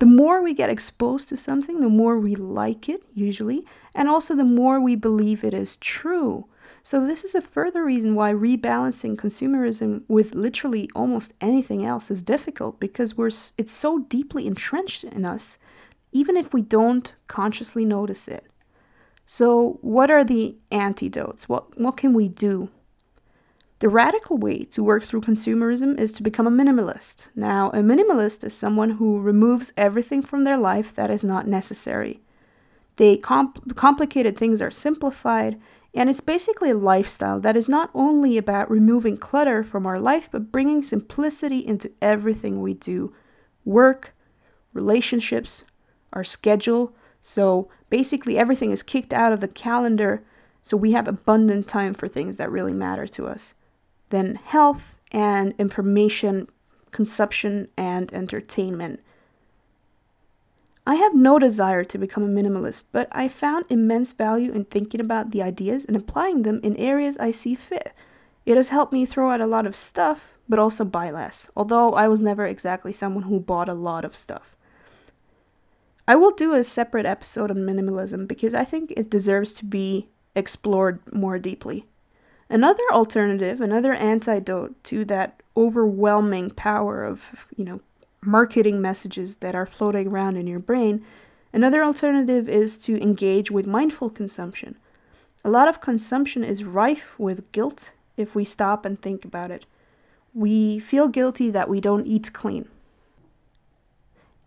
The 0.00 0.06
more 0.06 0.42
we 0.42 0.54
get 0.54 0.70
exposed 0.70 1.28
to 1.28 1.36
something, 1.36 1.80
the 1.80 1.88
more 1.88 2.18
we 2.18 2.34
like 2.34 2.88
it, 2.88 3.04
usually, 3.14 3.64
and 3.94 4.08
also 4.08 4.34
the 4.34 4.44
more 4.44 4.80
we 4.80 4.96
believe 4.96 5.44
it 5.44 5.54
is 5.54 5.76
true. 5.76 6.46
So, 6.86 7.06
this 7.06 7.24
is 7.24 7.34
a 7.34 7.40
further 7.40 7.82
reason 7.82 8.14
why 8.14 8.30
rebalancing 8.30 9.16
consumerism 9.16 10.02
with 10.06 10.34
literally 10.34 10.90
almost 10.94 11.32
anything 11.40 11.82
else 11.82 12.10
is 12.10 12.20
difficult 12.20 12.78
because 12.78 13.16
we're, 13.16 13.30
it's 13.56 13.72
so 13.72 14.00
deeply 14.00 14.46
entrenched 14.46 15.02
in 15.02 15.24
us, 15.24 15.58
even 16.12 16.36
if 16.36 16.52
we 16.52 16.60
don't 16.60 17.14
consciously 17.26 17.86
notice 17.86 18.28
it. 18.28 18.44
So, 19.24 19.78
what 19.80 20.10
are 20.10 20.24
the 20.24 20.56
antidotes? 20.70 21.48
What, 21.48 21.80
what 21.80 21.96
can 21.96 22.12
we 22.12 22.28
do? 22.28 22.68
The 23.78 23.88
radical 23.88 24.36
way 24.36 24.64
to 24.64 24.84
work 24.84 25.04
through 25.04 25.22
consumerism 25.22 25.98
is 25.98 26.12
to 26.12 26.22
become 26.22 26.46
a 26.46 26.50
minimalist. 26.50 27.28
Now, 27.34 27.70
a 27.70 27.78
minimalist 27.78 28.44
is 28.44 28.52
someone 28.52 28.90
who 28.90 29.22
removes 29.22 29.72
everything 29.78 30.20
from 30.20 30.44
their 30.44 30.58
life 30.58 30.94
that 30.96 31.10
is 31.10 31.24
not 31.24 31.48
necessary. 31.48 32.20
They 32.96 33.16
comp- 33.16 33.74
complicated 33.74 34.36
things 34.36 34.60
are 34.60 34.70
simplified, 34.70 35.58
and 35.94 36.10
it's 36.10 36.20
basically 36.20 36.70
a 36.70 36.76
lifestyle 36.76 37.40
that 37.40 37.56
is 37.56 37.68
not 37.68 37.90
only 37.94 38.36
about 38.36 38.70
removing 38.70 39.16
clutter 39.16 39.62
from 39.62 39.86
our 39.86 40.00
life, 40.00 40.28
but 40.30 40.50
bringing 40.50 40.82
simplicity 40.82 41.64
into 41.64 41.92
everything 42.02 42.60
we 42.60 42.74
do 42.74 43.14
work, 43.64 44.14
relationships, 44.72 45.64
our 46.12 46.24
schedule. 46.24 46.94
So, 47.20 47.70
Basically, 47.94 48.36
everything 48.36 48.72
is 48.72 48.82
kicked 48.82 49.12
out 49.12 49.32
of 49.32 49.38
the 49.38 49.46
calendar 49.46 50.24
so 50.62 50.76
we 50.76 50.90
have 50.90 51.06
abundant 51.06 51.68
time 51.68 51.94
for 51.94 52.08
things 52.08 52.38
that 52.38 52.50
really 52.50 52.72
matter 52.72 53.06
to 53.06 53.28
us. 53.28 53.54
Then, 54.08 54.34
health 54.34 54.98
and 55.12 55.54
information 55.58 56.48
consumption 56.90 57.68
and 57.76 58.12
entertainment. 58.12 58.98
I 60.86 60.96
have 60.96 61.14
no 61.14 61.38
desire 61.38 61.82
to 61.84 61.98
become 61.98 62.24
a 62.24 62.28
minimalist, 62.28 62.84
but 62.92 63.08
I 63.10 63.26
found 63.28 63.64
immense 63.70 64.12
value 64.12 64.52
in 64.52 64.66
thinking 64.66 65.00
about 65.00 65.30
the 65.30 65.42
ideas 65.42 65.84
and 65.84 65.96
applying 65.96 66.42
them 66.42 66.60
in 66.62 66.76
areas 66.76 67.16
I 67.18 67.30
see 67.30 67.54
fit. 67.54 67.94
It 68.44 68.56
has 68.56 68.68
helped 68.68 68.92
me 68.92 69.06
throw 69.06 69.30
out 69.30 69.40
a 69.40 69.46
lot 69.46 69.66
of 69.66 69.74
stuff, 69.74 70.34
but 70.46 70.58
also 70.58 70.84
buy 70.84 71.10
less, 71.10 71.50
although 71.56 71.94
I 71.94 72.06
was 72.08 72.20
never 72.20 72.46
exactly 72.46 72.92
someone 72.92 73.24
who 73.24 73.40
bought 73.40 73.70
a 73.70 73.74
lot 73.74 74.04
of 74.04 74.16
stuff. 74.16 74.54
I 76.06 76.16
will 76.16 76.32
do 76.32 76.52
a 76.52 76.62
separate 76.62 77.06
episode 77.06 77.50
on 77.50 77.58
minimalism 77.58 78.28
because 78.28 78.52
I 78.52 78.64
think 78.64 78.92
it 78.94 79.08
deserves 79.08 79.54
to 79.54 79.64
be 79.64 80.08
explored 80.36 81.00
more 81.14 81.38
deeply. 81.38 81.86
Another 82.50 82.82
alternative, 82.92 83.62
another 83.62 83.94
antidote 83.94 84.84
to 84.84 85.06
that 85.06 85.42
overwhelming 85.56 86.50
power 86.50 87.04
of, 87.04 87.46
you 87.56 87.64
know, 87.64 87.80
marketing 88.26 88.80
messages 88.80 89.36
that 89.36 89.54
are 89.54 89.66
floating 89.66 90.08
around 90.08 90.36
in 90.36 90.46
your 90.46 90.58
brain, 90.58 91.04
another 91.52 91.82
alternative 91.82 92.48
is 92.48 92.78
to 92.78 93.00
engage 93.00 93.50
with 93.50 93.66
mindful 93.66 94.10
consumption. 94.10 94.76
A 95.44 95.50
lot 95.50 95.68
of 95.68 95.80
consumption 95.80 96.42
is 96.42 96.64
rife 96.64 97.18
with 97.18 97.50
guilt 97.52 97.92
if 98.16 98.34
we 98.34 98.44
stop 98.44 98.84
and 98.84 99.00
think 99.00 99.24
about 99.24 99.50
it. 99.50 99.66
We 100.32 100.78
feel 100.78 101.08
guilty 101.08 101.50
that 101.50 101.68
we 101.68 101.80
don't 101.80 102.06
eat 102.06 102.32
clean 102.32 102.68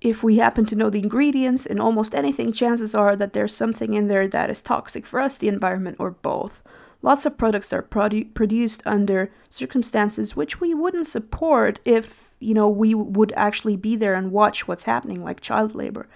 if 0.02 0.24
we 0.24 0.38
happen 0.38 0.66
to 0.66 0.76
know 0.76 0.90
the 0.90 1.02
ingredients 1.02 1.66
in 1.66 1.80
almost 1.80 2.14
anything, 2.14 2.54
chances 2.54 2.94
are 2.94 3.16
that 3.16 3.34
there's 3.34 3.54
something 3.54 3.94
in 3.94 4.08
there 4.08 4.28
that 4.28 4.50
is 4.50 4.62
toxic 4.62 5.06
for 5.06 5.20
us, 5.20 5.38
the 5.38 5.48
environment, 5.48 5.98
or 6.00 6.12
both. 6.12 6.62
Lots 7.02 7.26
of 7.26 7.38
products 7.38 7.74
are 7.74 7.82
produ- 7.82 8.34
produced 8.34 8.84
under 8.86 9.32
circumstances 9.50 10.36
which 10.36 10.60
we 10.60 10.74
wouldn't 10.74 11.08
support 11.08 11.80
if, 11.84 12.27
you 12.40 12.54
know, 12.54 12.70
we 12.70 12.94
would 12.94 13.34
actually 13.36 13.76
be 13.76 13.96
there 13.96 14.14
and 14.14 14.32
watch 14.32 14.68
what's 14.68 14.84
happening, 14.84 15.24
like 15.24 15.42
child 15.42 15.76
labor. 15.76 16.08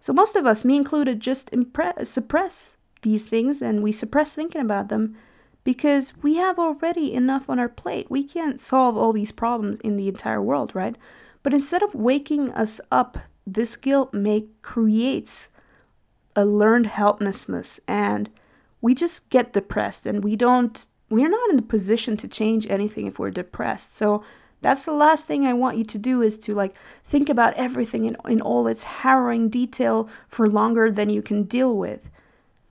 So 0.00 0.12
most 0.12 0.36
of 0.36 0.46
us, 0.46 0.64
me 0.64 0.76
included, 0.76 1.20
just 1.20 1.50
impre- 1.52 2.06
suppress 2.06 2.76
these 3.02 3.24
things 3.26 3.62
and 3.62 3.82
we 3.82 3.92
suppress 3.92 4.34
thinking 4.34 4.60
about 4.60 4.88
them 4.88 5.16
because 5.64 6.12
we 6.22 6.36
have 6.36 6.58
already 6.58 7.12
enough 7.14 7.48
on 7.48 7.58
our 7.58 7.68
plate. 7.68 8.10
We 8.10 8.24
can't 8.24 8.60
solve 8.60 8.96
all 8.96 9.12
these 9.12 9.32
problems 9.32 9.78
in 9.80 9.96
the 9.96 10.08
entire 10.08 10.42
world, 10.42 10.74
right? 10.74 10.96
But 11.42 11.54
instead 11.54 11.82
of 11.82 11.94
waking 11.94 12.50
us 12.52 12.80
up, 12.90 13.18
this 13.46 13.76
guilt 13.76 14.12
may 14.12 14.46
creates 14.62 15.50
a 16.34 16.44
learned 16.44 16.86
helplessness 16.86 17.80
and 17.86 18.30
we 18.80 18.94
just 18.94 19.30
get 19.30 19.52
depressed 19.52 20.06
and 20.06 20.24
we 20.24 20.34
don't 20.34 20.84
we're 21.10 21.28
not 21.28 21.50
in 21.50 21.56
the 21.56 21.62
position 21.62 22.16
to 22.16 22.26
change 22.26 22.66
anything 22.70 23.06
if 23.06 23.18
we're 23.18 23.30
depressed. 23.30 23.94
So 23.94 24.24
that's 24.62 24.84
the 24.84 24.92
last 24.92 25.26
thing 25.26 25.44
I 25.44 25.52
want 25.52 25.76
you 25.76 25.84
to 25.84 25.98
do 25.98 26.22
is 26.22 26.38
to 26.38 26.54
like 26.54 26.76
think 27.04 27.28
about 27.28 27.54
everything 27.54 28.04
in, 28.06 28.16
in 28.26 28.40
all 28.40 28.66
its 28.66 28.84
harrowing 28.84 29.48
detail 29.48 30.08
for 30.28 30.48
longer 30.48 30.90
than 30.90 31.10
you 31.10 31.20
can 31.20 31.42
deal 31.42 31.76
with. 31.76 32.08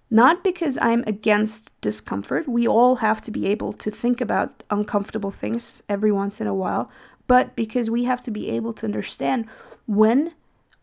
Not 0.09 0.43
because 0.43 0.77
I'm 0.81 1.03
against 1.07 1.71
discomfort. 1.81 2.47
We 2.47 2.67
all 2.67 2.95
have 2.97 3.21
to 3.21 3.31
be 3.31 3.47
able 3.47 3.73
to 3.73 3.91
think 3.91 4.19
about 4.19 4.63
uncomfortable 4.69 5.31
things 5.31 5.83
every 5.87 6.11
once 6.11 6.41
in 6.41 6.47
a 6.47 6.53
while, 6.53 6.89
but 7.27 7.55
because 7.55 7.89
we 7.89 8.03
have 8.05 8.21
to 8.21 8.31
be 8.31 8.49
able 8.49 8.73
to 8.73 8.85
understand 8.85 9.45
when 9.85 10.33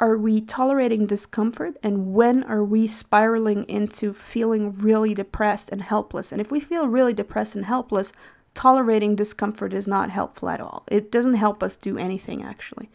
are 0.01 0.17
we 0.17 0.41
tolerating 0.41 1.07
discomfort 1.07 1.77
and 1.83 2.15
when 2.15 2.45
are 2.45 2.65
we 2.65 2.87
spiraling 2.87 3.65
into 3.65 4.13
feeling 4.13 4.73
really 4.77 5.13
depressed 5.13 5.71
and 5.71 5.83
helpless. 5.83 6.31
And 6.31 6.41
if 6.41 6.53
we 6.53 6.61
feel 6.61 6.89
really 6.89 7.13
depressed 7.13 7.57
and 7.57 7.65
helpless, 7.65 8.13
tolerating 8.59 9.15
discomfort 9.15 9.73
is 9.73 9.87
not 9.87 10.11
helpful 10.11 10.49
at 10.49 10.61
all. 10.61 10.83
It 10.89 11.13
doesn't 11.13 11.35
help 11.35 11.63
us 11.63 11.77
do 11.77 11.97
anything 11.97 12.43
actually. 12.43 12.91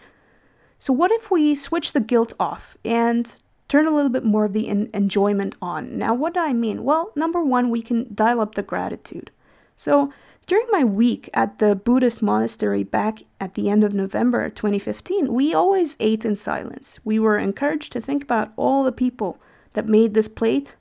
So, 0.77 0.91
what 0.91 1.09
if 1.09 1.31
we 1.31 1.55
switch 1.55 1.93
the 1.93 2.01
guilt 2.01 2.33
off 2.37 2.75
and 2.83 3.33
turn 3.69 3.87
a 3.87 3.95
little 3.95 4.09
bit 4.09 4.25
more 4.25 4.43
of 4.43 4.51
the 4.51 4.67
enjoyment 4.67 5.55
on? 5.61 5.97
Now, 5.97 6.13
what 6.15 6.33
do 6.33 6.41
I 6.41 6.51
mean? 6.51 6.83
Well, 6.83 7.13
number 7.15 7.41
one, 7.41 7.69
we 7.69 7.81
can 7.81 8.13
dial 8.13 8.41
up 8.41 8.55
the 8.55 8.61
gratitude. 8.61 9.31
So, 9.77 10.11
during 10.47 10.67
my 10.69 10.83
week 10.83 11.29
at 11.33 11.59
the 11.59 11.77
Buddhist 11.77 12.21
monastery 12.21 12.83
back 12.83 13.19
at 13.39 13.53
the 13.53 13.69
end 13.69 13.85
of 13.85 13.93
November 13.93 14.49
2015, 14.49 15.33
we 15.33 15.53
always 15.53 15.95
ate 16.01 16.25
in 16.25 16.35
silence. 16.35 16.99
We 17.05 17.19
were 17.19 17.37
encouraged 17.37 17.93
to 17.93 18.01
think 18.01 18.21
about 18.21 18.51
all 18.57 18.83
the 18.83 18.91
people 18.91 19.39
that 19.71 19.87
made 19.87 20.13
this 20.13 20.27
plate, 20.27 20.75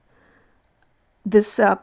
this 1.25 1.61
uh, 1.61 1.77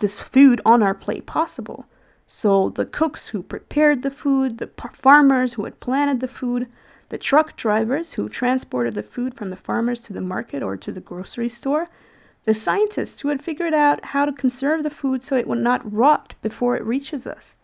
this 0.00 0.18
food 0.18 0.62
on 0.64 0.82
our 0.82 0.94
plate 0.94 1.26
possible. 1.26 1.84
So 2.32 2.68
the 2.68 2.86
cooks 2.86 3.26
who 3.26 3.42
prepared 3.42 4.02
the 4.02 4.10
food, 4.10 4.58
the 4.58 4.70
farmers 4.92 5.54
who 5.54 5.64
had 5.64 5.80
planted 5.80 6.20
the 6.20 6.28
food, 6.28 6.68
the 7.08 7.18
truck 7.18 7.56
drivers 7.56 8.12
who 8.12 8.28
transported 8.28 8.94
the 8.94 9.02
food 9.02 9.34
from 9.34 9.50
the 9.50 9.56
farmers 9.56 10.00
to 10.02 10.12
the 10.12 10.20
market 10.20 10.62
or 10.62 10.76
to 10.76 10.92
the 10.92 11.00
grocery 11.00 11.48
store, 11.48 11.88
the 12.44 12.54
scientists 12.54 13.20
who 13.20 13.30
had 13.30 13.42
figured 13.42 13.74
out 13.74 14.04
how 14.04 14.24
to 14.24 14.32
conserve 14.32 14.84
the 14.84 14.90
food 14.90 15.24
so 15.24 15.34
it 15.34 15.48
would 15.48 15.58
not 15.58 15.92
rot 15.92 16.36
before 16.40 16.76
it 16.76 16.84
reaches 16.84 17.26
us. 17.26 17.56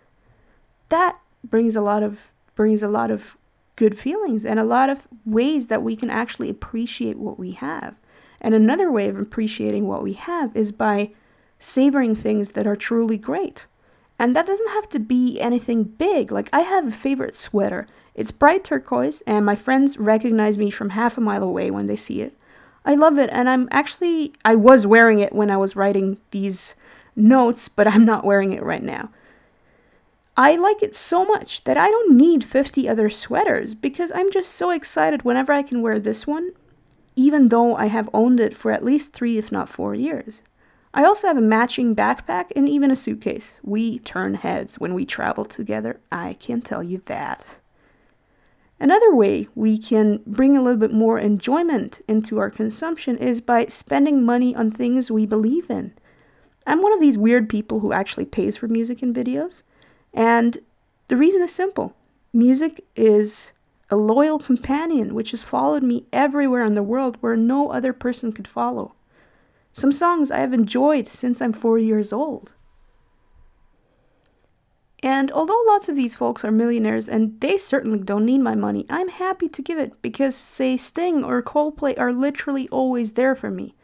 That 0.88 1.16
brings 1.44 1.76
a 1.76 1.80
lot 1.80 2.02
of 2.02 2.32
brings 2.56 2.82
a 2.82 2.88
lot 2.88 3.12
of 3.12 3.36
good 3.76 3.96
feelings 3.96 4.44
and 4.44 4.58
a 4.58 4.64
lot 4.64 4.90
of 4.90 5.06
ways 5.24 5.68
that 5.68 5.84
we 5.84 5.94
can 5.94 6.10
actually 6.10 6.50
appreciate 6.50 7.18
what 7.18 7.38
we 7.38 7.52
have. 7.52 7.94
And 8.40 8.52
another 8.52 8.90
way 8.90 9.08
of 9.08 9.16
appreciating 9.16 9.86
what 9.86 10.02
we 10.02 10.14
have 10.14 10.56
is 10.56 10.72
by 10.72 11.12
savoring 11.60 12.16
things 12.16 12.50
that 12.50 12.66
are 12.66 12.74
truly 12.74 13.16
great. 13.16 13.64
And 14.18 14.34
that 14.34 14.46
doesn't 14.46 14.70
have 14.70 14.88
to 14.90 14.98
be 14.98 15.40
anything 15.40 15.84
big. 15.84 16.32
Like, 16.32 16.48
I 16.52 16.60
have 16.60 16.86
a 16.86 16.92
favorite 16.92 17.36
sweater. 17.36 17.86
It's 18.14 18.30
bright 18.30 18.64
turquoise, 18.64 19.22
and 19.26 19.44
my 19.44 19.56
friends 19.56 19.98
recognize 19.98 20.56
me 20.56 20.70
from 20.70 20.90
half 20.90 21.18
a 21.18 21.20
mile 21.20 21.42
away 21.42 21.70
when 21.70 21.86
they 21.86 21.96
see 21.96 22.22
it. 22.22 22.34
I 22.84 22.94
love 22.94 23.18
it, 23.18 23.28
and 23.32 23.48
I'm 23.48 23.68
actually, 23.70 24.32
I 24.44 24.54
was 24.54 24.86
wearing 24.86 25.18
it 25.18 25.34
when 25.34 25.50
I 25.50 25.58
was 25.58 25.76
writing 25.76 26.18
these 26.30 26.74
notes, 27.14 27.68
but 27.68 27.86
I'm 27.92 28.04
not 28.04 28.24
wearing 28.24 28.52
it 28.52 28.62
right 28.62 28.82
now. 28.82 29.10
I 30.36 30.56
like 30.56 30.82
it 30.82 30.94
so 30.94 31.24
much 31.24 31.64
that 31.64 31.78
I 31.78 31.90
don't 31.90 32.16
need 32.16 32.44
50 32.44 32.88
other 32.88 33.08
sweaters 33.08 33.74
because 33.74 34.12
I'm 34.14 34.30
just 34.30 34.50
so 34.52 34.70
excited 34.70 35.22
whenever 35.22 35.52
I 35.52 35.62
can 35.62 35.80
wear 35.80 35.98
this 35.98 36.26
one, 36.26 36.50
even 37.16 37.48
though 37.48 37.74
I 37.74 37.86
have 37.86 38.10
owned 38.12 38.38
it 38.38 38.54
for 38.54 38.70
at 38.70 38.84
least 38.84 39.14
three, 39.14 39.38
if 39.38 39.50
not 39.50 39.70
four 39.70 39.94
years. 39.94 40.42
I 40.96 41.04
also 41.04 41.28
have 41.28 41.36
a 41.36 41.42
matching 41.42 41.94
backpack 41.94 42.52
and 42.56 42.66
even 42.66 42.90
a 42.90 42.96
suitcase. 42.96 43.60
We 43.62 43.98
turn 43.98 44.32
heads 44.32 44.80
when 44.80 44.94
we 44.94 45.04
travel 45.04 45.44
together, 45.44 46.00
I 46.10 46.38
can 46.40 46.62
tell 46.62 46.82
you 46.82 47.02
that. 47.04 47.44
Another 48.80 49.14
way 49.14 49.46
we 49.54 49.76
can 49.76 50.22
bring 50.26 50.56
a 50.56 50.62
little 50.62 50.80
bit 50.80 50.94
more 50.94 51.18
enjoyment 51.18 52.00
into 52.08 52.38
our 52.38 52.48
consumption 52.48 53.18
is 53.18 53.42
by 53.42 53.66
spending 53.66 54.24
money 54.24 54.56
on 54.56 54.70
things 54.70 55.10
we 55.10 55.26
believe 55.26 55.68
in. 55.68 55.92
I'm 56.66 56.80
one 56.80 56.94
of 56.94 57.00
these 57.00 57.18
weird 57.18 57.50
people 57.50 57.80
who 57.80 57.92
actually 57.92 58.24
pays 58.24 58.56
for 58.56 58.66
music 58.66 59.02
and 59.02 59.14
videos, 59.14 59.62
and 60.14 60.56
the 61.08 61.16
reason 61.18 61.42
is 61.42 61.52
simple 61.52 61.94
music 62.32 62.86
is 62.96 63.50
a 63.90 63.96
loyal 63.96 64.38
companion 64.38 65.14
which 65.14 65.32
has 65.32 65.42
followed 65.42 65.82
me 65.82 66.06
everywhere 66.10 66.64
in 66.64 66.72
the 66.72 66.82
world 66.82 67.18
where 67.20 67.36
no 67.36 67.68
other 67.68 67.92
person 67.92 68.32
could 68.32 68.48
follow. 68.48 68.94
Some 69.76 69.92
songs 69.92 70.30
I 70.30 70.38
have 70.38 70.54
enjoyed 70.54 71.06
since 71.06 71.42
I'm 71.42 71.52
four 71.52 71.76
years 71.76 72.10
old. 72.10 72.54
And 75.02 75.30
although 75.30 75.62
lots 75.66 75.90
of 75.90 75.96
these 75.96 76.14
folks 76.14 76.46
are 76.46 76.50
millionaires 76.50 77.10
and 77.10 77.38
they 77.42 77.58
certainly 77.58 77.98
don't 77.98 78.24
need 78.24 78.40
my 78.40 78.54
money, 78.54 78.86
I'm 78.88 79.10
happy 79.10 79.50
to 79.50 79.60
give 79.60 79.78
it 79.78 80.00
because, 80.00 80.34
say, 80.34 80.78
Sting 80.78 81.22
or 81.22 81.42
Coldplay 81.42 81.98
are 81.98 82.10
literally 82.10 82.66
always 82.70 83.12
there 83.12 83.34
for 83.34 83.50
me. 83.50 83.74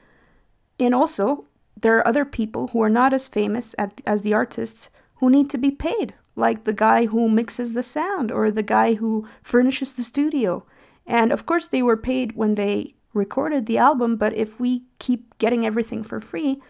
And 0.80 0.94
also, 0.94 1.44
there 1.78 1.98
are 1.98 2.08
other 2.08 2.24
people 2.24 2.68
who 2.68 2.80
are 2.80 2.88
not 2.88 3.12
as 3.12 3.28
famous 3.28 3.74
at, 3.76 4.00
as 4.06 4.22
the 4.22 4.32
artists 4.32 4.88
who 5.16 5.28
need 5.28 5.50
to 5.50 5.58
be 5.58 5.70
paid, 5.70 6.14
like 6.36 6.64
the 6.64 6.72
guy 6.72 7.04
who 7.04 7.28
mixes 7.28 7.74
the 7.74 7.82
sound 7.82 8.32
or 8.32 8.50
the 8.50 8.62
guy 8.62 8.94
who 8.94 9.28
furnishes 9.42 9.92
the 9.92 10.04
studio. 10.04 10.64
And 11.06 11.30
of 11.30 11.44
course, 11.44 11.66
they 11.66 11.82
were 11.82 11.98
paid 11.98 12.32
when 12.32 12.54
they 12.54 12.94
recorded 13.14 13.66
the 13.66 13.78
album, 13.78 14.16
but 14.16 14.34
if 14.34 14.58
we 14.58 14.82
keep 14.98 15.36
getting 15.38 15.66
everything 15.66 16.02
for 16.02 16.20
free, 16.20 16.60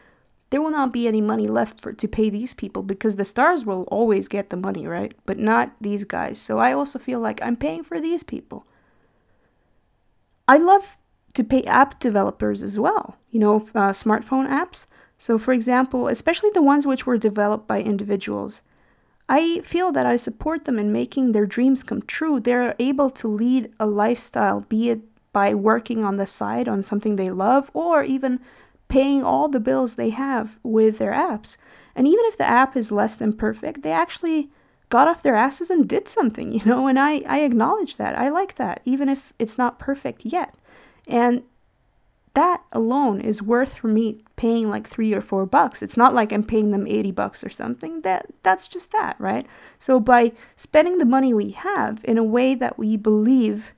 there 0.50 0.60
will 0.60 0.70
not 0.70 0.92
be 0.92 1.08
any 1.08 1.20
money 1.20 1.48
left 1.48 1.80
for 1.80 1.92
to 1.94 2.06
pay 2.08 2.28
these 2.28 2.52
people 2.52 2.82
because 2.82 3.16
the 3.16 3.24
stars 3.24 3.64
will 3.64 3.84
always 3.84 4.28
get 4.28 4.50
the 4.50 4.56
money, 4.56 4.86
right? 4.86 5.14
But 5.24 5.38
not 5.38 5.72
these 5.80 6.04
guys. 6.04 6.38
So 6.38 6.58
I 6.58 6.72
also 6.72 6.98
feel 6.98 7.20
like 7.20 7.40
I'm 7.42 7.56
paying 7.56 7.82
for 7.82 8.00
these 8.00 8.22
people. 8.22 8.66
I 10.46 10.58
love 10.58 10.98
to 11.34 11.44
pay 11.44 11.62
app 11.64 12.00
developers 12.00 12.62
as 12.62 12.78
well, 12.78 13.16
you 13.30 13.40
know, 13.40 13.56
uh, 13.74 13.92
smartphone 13.92 14.46
apps. 14.46 14.86
So, 15.16 15.38
for 15.38 15.54
example, 15.54 16.08
especially 16.08 16.50
the 16.52 16.62
ones 16.62 16.86
which 16.86 17.06
were 17.06 17.16
developed 17.16 17.66
by 17.66 17.80
individuals, 17.80 18.60
I 19.28 19.60
feel 19.60 19.92
that 19.92 20.04
I 20.04 20.16
support 20.16 20.64
them 20.64 20.78
in 20.78 20.92
making 20.92 21.32
their 21.32 21.46
dreams 21.46 21.82
come 21.82 22.02
true. 22.02 22.40
They're 22.40 22.74
able 22.78 23.08
to 23.10 23.28
lead 23.28 23.72
a 23.80 23.86
lifestyle, 23.86 24.60
be 24.60 24.90
it 24.90 25.00
by 25.32 25.54
working 25.54 26.04
on 26.04 26.16
the 26.16 26.26
side 26.26 26.68
on 26.68 26.82
something 26.82 27.16
they 27.16 27.30
love 27.30 27.70
or 27.74 28.04
even 28.04 28.40
paying 28.88 29.22
all 29.22 29.48
the 29.48 29.60
bills 29.60 29.96
they 29.96 30.10
have 30.10 30.58
with 30.62 30.98
their 30.98 31.12
apps. 31.12 31.56
And 31.94 32.06
even 32.06 32.24
if 32.26 32.36
the 32.36 32.48
app 32.48 32.76
is 32.76 32.92
less 32.92 33.16
than 33.16 33.32
perfect, 33.32 33.82
they 33.82 33.92
actually 33.92 34.50
got 34.88 35.08
off 35.08 35.22
their 35.22 35.36
asses 35.36 35.70
and 35.70 35.88
did 35.88 36.08
something, 36.08 36.52
you 36.58 36.64
know, 36.64 36.86
and 36.86 36.98
I, 36.98 37.22
I 37.26 37.40
acknowledge 37.40 37.96
that. 37.96 38.18
I 38.18 38.28
like 38.28 38.56
that, 38.56 38.82
even 38.84 39.08
if 39.08 39.32
it's 39.38 39.58
not 39.58 39.78
perfect 39.78 40.24
yet. 40.24 40.54
And 41.08 41.42
that 42.34 42.62
alone 42.72 43.20
is 43.20 43.42
worth 43.42 43.74
for 43.74 43.88
me 43.88 44.22
paying 44.36 44.70
like 44.70 44.86
three 44.86 45.12
or 45.12 45.20
four 45.20 45.44
bucks. 45.44 45.82
It's 45.82 45.96
not 45.96 46.14
like 46.14 46.32
I'm 46.32 46.44
paying 46.44 46.70
them 46.70 46.86
80 46.86 47.10
bucks 47.12 47.44
or 47.44 47.50
something. 47.50 48.00
That 48.02 48.26
that's 48.42 48.68
just 48.68 48.90
that, 48.92 49.16
right? 49.18 49.46
So 49.78 50.00
by 50.00 50.32
spending 50.56 50.98
the 50.98 51.04
money 51.04 51.34
we 51.34 51.50
have 51.50 52.02
in 52.04 52.16
a 52.16 52.24
way 52.24 52.54
that 52.54 52.78
we 52.78 52.96
believe 52.96 53.74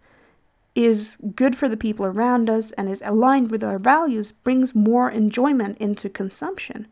is 0.75 1.17
good 1.37 1.57
for 1.57 1.69
the 1.69 1.77
people 1.77 2.05
around 2.05 2.51
us 2.51 2.73
and 2.73 2.89
is 2.89 3.03
aligned 3.05 3.51
with 3.51 3.63
our 3.63 3.79
values 3.79 4.33
brings 4.33 4.75
more 4.75 5.11
enjoyment 5.11 5.79
into 5.79 6.09
consumption. 6.09 6.89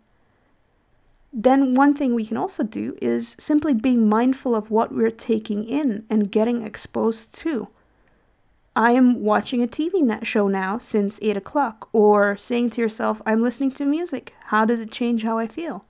Then, 1.32 1.74
one 1.74 1.94
thing 1.94 2.14
we 2.14 2.26
can 2.26 2.36
also 2.36 2.62
do 2.62 2.96
is 3.00 3.36
simply 3.38 3.72
being 3.72 4.08
mindful 4.08 4.54
of 4.54 4.70
what 4.70 4.92
we're 4.92 5.10
taking 5.10 5.64
in 5.64 6.04
and 6.10 6.30
getting 6.30 6.62
exposed 6.62 7.34
to. 7.36 7.68
I 8.76 8.92
am 8.92 9.22
watching 9.22 9.62
a 9.62 9.66
TV 9.66 10.02
net 10.02 10.26
show 10.26 10.48
now 10.48 10.78
since 10.78 11.18
8 11.22 11.36
o'clock, 11.36 11.88
or 11.92 12.36
saying 12.36 12.70
to 12.70 12.80
yourself, 12.82 13.22
I'm 13.24 13.42
listening 13.42 13.72
to 13.72 13.84
music. 13.84 14.34
How 14.46 14.64
does 14.64 14.80
it 14.80 14.90
change 14.90 15.22
how 15.22 15.38
I 15.38 15.46
feel? 15.46 15.86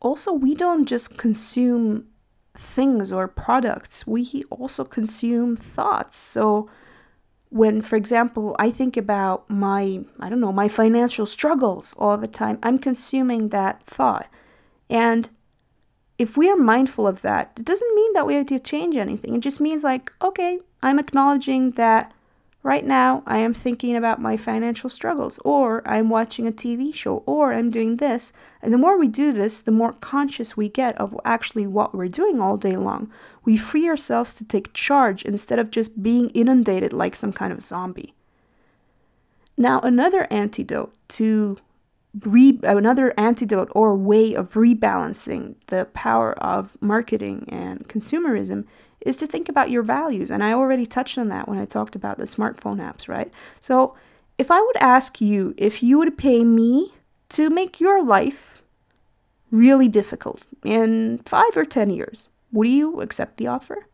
Also, 0.00 0.32
we 0.32 0.54
don't 0.54 0.86
just 0.86 1.18
consume 1.18 2.06
things 2.54 3.12
or 3.12 3.28
products, 3.28 4.06
we 4.06 4.44
also 4.50 4.84
consume 4.84 5.56
thoughts. 5.56 6.16
So, 6.16 6.68
when 7.50 7.80
for 7.80 7.96
example 7.96 8.54
i 8.58 8.70
think 8.70 8.96
about 8.96 9.48
my 9.48 10.00
i 10.20 10.28
don't 10.28 10.40
know 10.40 10.52
my 10.52 10.68
financial 10.68 11.24
struggles 11.24 11.94
all 11.98 12.18
the 12.18 12.26
time 12.26 12.58
i'm 12.62 12.78
consuming 12.78 13.48
that 13.48 13.82
thought. 13.84 14.28
And 14.90 15.28
if 16.18 16.36
we 16.36 16.48
are 16.50 16.56
mindful 16.56 17.06
of 17.06 17.22
that 17.22 17.52
it 17.58 17.64
doesn't 17.64 17.94
mean 17.94 18.12
that 18.14 18.26
we 18.26 18.34
have 18.34 18.46
to 18.46 18.58
change 18.58 18.96
anything. 18.96 19.34
It 19.34 19.40
just 19.40 19.60
means 19.60 19.84
like 19.84 20.12
okay 20.22 20.60
i'm 20.82 20.98
acknowledging 20.98 21.72
that 21.72 22.12
right 22.62 22.84
now 22.84 23.22
i 23.26 23.38
am 23.38 23.54
thinking 23.54 23.96
about 23.96 24.20
my 24.20 24.36
financial 24.36 24.90
struggles 24.90 25.38
or 25.44 25.82
i'm 25.86 26.10
watching 26.10 26.46
a 26.46 26.52
tv 26.52 26.92
show 26.94 27.22
or 27.26 27.52
i'm 27.52 27.70
doing 27.70 27.96
this 27.96 28.32
and 28.60 28.72
the 28.72 28.78
more 28.78 28.98
we 28.98 29.08
do 29.08 29.32
this 29.32 29.60
the 29.60 29.70
more 29.70 29.92
conscious 29.92 30.56
we 30.56 30.68
get 30.68 30.96
of 30.98 31.18
actually 31.24 31.66
what 31.66 31.94
we're 31.94 32.08
doing 32.08 32.40
all 32.40 32.56
day 32.56 32.76
long 32.76 33.10
we 33.48 33.56
free 33.56 33.88
ourselves 33.88 34.34
to 34.34 34.44
take 34.44 34.74
charge 34.74 35.22
instead 35.22 35.58
of 35.58 35.70
just 35.70 36.02
being 36.02 36.28
inundated 36.30 36.92
like 36.92 37.16
some 37.16 37.32
kind 37.32 37.50
of 37.50 37.62
zombie. 37.62 38.12
Now, 39.56 39.80
another 39.80 40.26
antidote 40.30 40.94
to 41.16 41.56
re- 42.26 42.60
another 42.62 43.14
antidote 43.16 43.70
or 43.72 43.94
way 43.94 44.34
of 44.34 44.52
rebalancing 44.52 45.54
the 45.68 45.86
power 45.94 46.34
of 46.34 46.76
marketing 46.82 47.46
and 47.48 47.88
consumerism 47.88 48.66
is 49.00 49.16
to 49.16 49.26
think 49.26 49.48
about 49.48 49.70
your 49.70 49.82
values. 49.82 50.30
And 50.30 50.42
I 50.42 50.52
already 50.52 50.86
touched 50.86 51.18
on 51.18 51.28
that 51.28 51.48
when 51.48 51.58
I 51.58 51.64
talked 51.64 51.96
about 51.96 52.18
the 52.18 52.24
smartphone 52.24 52.76
apps, 52.76 53.08
right? 53.08 53.30
So, 53.60 53.94
if 54.36 54.50
I 54.52 54.60
would 54.60 54.76
ask 54.76 55.20
you 55.20 55.54
if 55.56 55.82
you 55.82 55.98
would 55.98 56.16
pay 56.16 56.44
me 56.44 56.94
to 57.30 57.50
make 57.50 57.80
your 57.80 58.04
life 58.04 58.62
really 59.50 59.88
difficult 59.88 60.42
in 60.64 61.18
five 61.26 61.56
or 61.56 61.64
10 61.64 61.90
years, 61.90 62.28
would 62.52 62.68
you 62.68 63.00
accept 63.00 63.36
the 63.36 63.48
offer? 63.48 63.86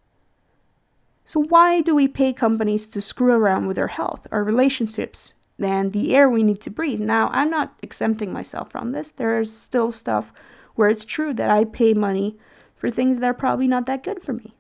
So, 1.25 1.43
why 1.45 1.81
do 1.81 1.95
we 1.95 2.09
pay 2.09 2.33
companies 2.33 2.87
to 2.89 3.01
screw 3.01 3.33
around 3.33 3.67
with 3.67 3.79
our 3.79 3.89
health, 3.89 4.27
our 4.31 4.45
relationships, 4.45 5.33
and 5.59 5.93
the 5.93 6.15
air 6.15 6.29
we 6.29 6.43
need 6.43 6.61
to 6.63 6.71
breathe? 6.71 7.01
Now, 7.01 7.31
I'm 7.33 7.49
not 7.49 7.75
exempting 7.83 8.33
myself 8.33 8.71
from 8.71 8.93
this. 8.93 9.11
There's 9.11 9.51
still 9.53 9.91
stuff 9.91 10.33
where 10.75 10.91
it's 10.91 11.05
true 11.05 11.33
that 11.35 11.51
I 11.51 11.65
pay 11.65 11.95
money 11.95 12.37
for 12.77 12.91
things 12.91 13.21
that 13.21 13.27
are 13.27 13.35
probably 13.35 13.69
not 13.69 13.87
that 13.87 14.03
good 14.03 14.23
for 14.23 14.35
me. 14.35 14.55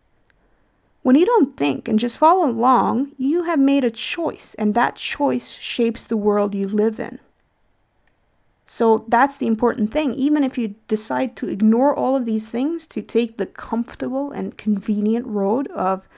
When 1.05 1.17
you 1.17 1.27
don't 1.27 1.55
think 1.55 1.87
and 1.87 1.99
just 1.99 2.17
follow 2.17 2.49
along, 2.49 3.13
you 3.19 3.43
have 3.43 3.59
made 3.59 3.85
a 3.85 3.91
choice, 3.91 4.55
and 4.55 4.73
that 4.73 4.97
choice 4.97 5.51
shapes 5.51 6.07
the 6.07 6.17
world 6.17 6.55
you 6.55 6.67
live 6.67 6.99
in. 6.99 7.19
So 8.67 9.05
that's 9.09 9.37
the 9.37 9.47
important 9.47 9.93
thing. 9.93 10.15
Even 10.15 10.43
if 10.43 10.57
you 10.57 10.77
decide 10.89 11.37
to 11.37 11.47
ignore 11.47 11.95
all 11.95 12.17
of 12.17 12.25
these 12.25 12.49
things, 12.49 12.87
to 12.87 13.03
take 13.03 13.37
the 13.37 13.45
comfortable 13.45 14.33
and 14.33 14.57
convenient 14.57 15.27
road 15.27 15.69
of 15.73 16.09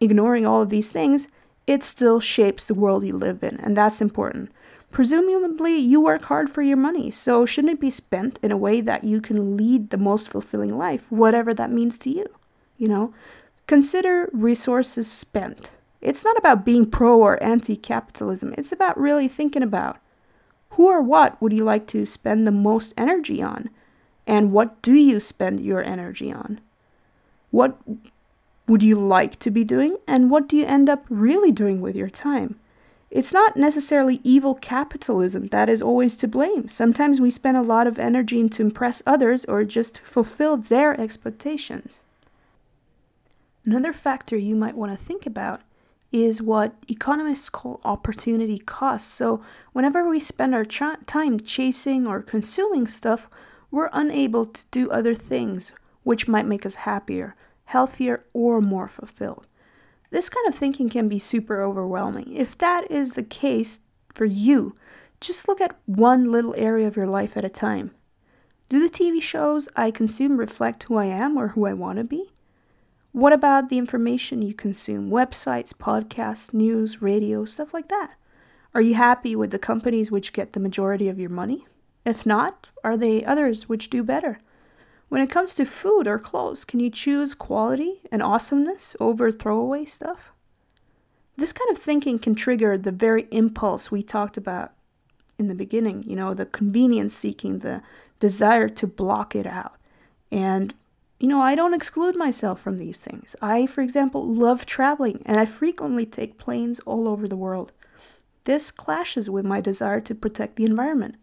ignoring 0.00 0.44
all 0.44 0.60
of 0.60 0.68
these 0.68 0.92
things, 0.92 1.28
it 1.66 1.82
still 1.82 2.20
shapes 2.20 2.66
the 2.66 2.74
world 2.74 3.06
you 3.06 3.16
live 3.16 3.42
in. 3.42 3.56
And 3.56 3.74
that's 3.74 4.02
important. 4.02 4.52
Presumably, 4.90 5.78
you 5.78 5.98
work 5.98 6.24
hard 6.24 6.50
for 6.50 6.60
your 6.60 6.76
money, 6.76 7.10
so 7.10 7.46
shouldn't 7.46 7.72
it 7.72 7.80
be 7.80 7.88
spent 7.88 8.38
in 8.42 8.52
a 8.52 8.58
way 8.58 8.82
that 8.82 9.02
you 9.02 9.22
can 9.22 9.56
lead 9.56 9.88
the 9.88 9.96
most 9.96 10.28
fulfilling 10.28 10.76
life, 10.76 11.10
whatever 11.10 11.54
that 11.54 11.72
means 11.72 11.96
to 11.98 12.10
you? 12.10 12.26
You 12.76 12.88
know, 12.88 13.14
consider 13.70 14.28
resources 14.32 15.08
spent. 15.08 15.70
It's 16.00 16.24
not 16.24 16.36
about 16.36 16.64
being 16.64 16.90
pro 16.90 17.20
or 17.20 17.40
anti 17.40 17.76
capitalism, 17.76 18.52
it's 18.58 18.72
about 18.72 18.98
really 18.98 19.28
thinking 19.28 19.62
about 19.62 19.98
who 20.70 20.88
or 20.88 21.00
what 21.00 21.40
would 21.40 21.52
you 21.52 21.62
like 21.62 21.86
to 21.86 22.04
spend 22.04 22.48
the 22.48 22.50
most 22.50 22.92
energy 22.96 23.40
on? 23.40 23.70
And 24.26 24.50
what 24.50 24.82
do 24.82 24.94
you 24.94 25.20
spend 25.20 25.60
your 25.60 25.84
energy 25.84 26.32
on? 26.32 26.60
What 27.52 27.78
would 28.66 28.82
you 28.82 28.96
like 28.96 29.38
to 29.38 29.52
be 29.52 29.62
doing? 29.62 29.98
And 30.04 30.32
what 30.32 30.48
do 30.48 30.56
you 30.56 30.66
end 30.66 30.88
up 30.88 31.04
really 31.08 31.52
doing 31.52 31.80
with 31.80 31.94
your 31.94 32.10
time? 32.10 32.58
It's 33.08 33.32
not 33.32 33.56
necessarily 33.56 34.20
evil 34.24 34.56
capitalism 34.56 35.46
that 35.48 35.68
is 35.68 35.80
always 35.80 36.16
to 36.16 36.26
blame. 36.26 36.66
Sometimes 36.66 37.20
we 37.20 37.30
spend 37.30 37.56
a 37.56 37.62
lot 37.62 37.86
of 37.86 38.00
energy 38.00 38.48
to 38.48 38.62
impress 38.62 39.00
others 39.06 39.44
or 39.44 39.62
just 39.62 40.00
fulfill 40.00 40.56
their 40.56 41.00
expectations. 41.00 42.00
Another 43.70 43.92
factor 43.92 44.36
you 44.36 44.56
might 44.56 44.76
want 44.76 44.90
to 44.90 44.98
think 44.98 45.26
about 45.26 45.60
is 46.10 46.42
what 46.42 46.74
economists 46.88 47.48
call 47.48 47.80
opportunity 47.84 48.58
costs. 48.58 49.12
So, 49.12 49.44
whenever 49.72 50.08
we 50.08 50.18
spend 50.18 50.56
our 50.56 50.64
time 50.64 51.38
chasing 51.38 52.04
or 52.04 52.20
consuming 52.20 52.88
stuff, 52.88 53.28
we're 53.70 53.88
unable 53.92 54.46
to 54.46 54.64
do 54.72 54.90
other 54.90 55.14
things 55.14 55.72
which 56.02 56.26
might 56.26 56.46
make 56.46 56.66
us 56.66 56.82
happier, 56.82 57.36
healthier, 57.66 58.24
or 58.32 58.60
more 58.60 58.88
fulfilled. 58.88 59.46
This 60.10 60.28
kind 60.28 60.48
of 60.48 60.56
thinking 60.56 60.88
can 60.88 61.08
be 61.08 61.20
super 61.20 61.62
overwhelming. 61.62 62.34
If 62.34 62.58
that 62.58 62.90
is 62.90 63.12
the 63.12 63.22
case 63.22 63.82
for 64.12 64.24
you, 64.24 64.74
just 65.20 65.46
look 65.46 65.60
at 65.60 65.78
one 65.86 66.32
little 66.32 66.56
area 66.58 66.88
of 66.88 66.96
your 66.96 67.06
life 67.06 67.36
at 67.36 67.44
a 67.44 67.48
time. 67.48 67.92
Do 68.68 68.80
the 68.80 68.92
TV 68.92 69.22
shows 69.22 69.68
I 69.76 69.92
consume 69.92 70.38
reflect 70.38 70.82
who 70.82 70.96
I 70.96 71.04
am 71.04 71.36
or 71.36 71.48
who 71.48 71.66
I 71.66 71.72
want 71.72 71.98
to 71.98 72.04
be? 72.04 72.32
What 73.12 73.32
about 73.32 73.68
the 73.68 73.78
information 73.78 74.40
you 74.40 74.54
consume? 74.54 75.10
Websites, 75.10 75.72
podcasts, 75.72 76.54
news, 76.54 77.02
radio, 77.02 77.44
stuff 77.44 77.74
like 77.74 77.88
that. 77.88 78.12
Are 78.72 78.80
you 78.80 78.94
happy 78.94 79.34
with 79.34 79.50
the 79.50 79.58
companies 79.58 80.12
which 80.12 80.32
get 80.32 80.52
the 80.52 80.60
majority 80.60 81.08
of 81.08 81.18
your 81.18 81.30
money? 81.30 81.66
If 82.04 82.24
not, 82.24 82.70
are 82.84 82.96
they 82.96 83.24
others 83.24 83.68
which 83.68 83.90
do 83.90 84.04
better? 84.04 84.38
When 85.08 85.20
it 85.20 85.30
comes 85.30 85.56
to 85.56 85.64
food 85.64 86.06
or 86.06 86.20
clothes, 86.20 86.64
can 86.64 86.78
you 86.78 86.88
choose 86.88 87.34
quality 87.34 88.00
and 88.12 88.22
awesomeness 88.22 88.94
over 89.00 89.32
throwaway 89.32 89.86
stuff? 89.86 90.30
This 91.36 91.52
kind 91.52 91.70
of 91.72 91.78
thinking 91.78 92.18
can 92.20 92.36
trigger 92.36 92.78
the 92.78 92.92
very 92.92 93.26
impulse 93.32 93.90
we 93.90 94.04
talked 94.04 94.36
about 94.36 94.72
in 95.36 95.48
the 95.48 95.54
beginning, 95.54 96.04
you 96.04 96.14
know, 96.14 96.32
the 96.32 96.46
convenience 96.46 97.12
seeking, 97.14 97.58
the 97.58 97.82
desire 98.20 98.68
to 98.68 98.86
block 98.86 99.34
it 99.34 99.46
out. 99.46 99.74
And 100.30 100.74
you 101.20 101.28
know, 101.28 101.42
I 101.42 101.54
don't 101.54 101.74
exclude 101.74 102.16
myself 102.16 102.60
from 102.60 102.78
these 102.78 102.98
things. 102.98 103.36
I, 103.42 103.66
for 103.66 103.82
example, 103.82 104.26
love 104.26 104.64
traveling 104.64 105.22
and 105.26 105.36
I 105.36 105.44
frequently 105.44 106.06
take 106.06 106.38
planes 106.38 106.80
all 106.80 107.06
over 107.06 107.28
the 107.28 107.36
world. 107.36 107.72
This 108.44 108.70
clashes 108.70 109.28
with 109.28 109.44
my 109.44 109.60
desire 109.60 110.00
to 110.00 110.14
protect 110.14 110.56
the 110.56 110.64
environment. 110.64 111.16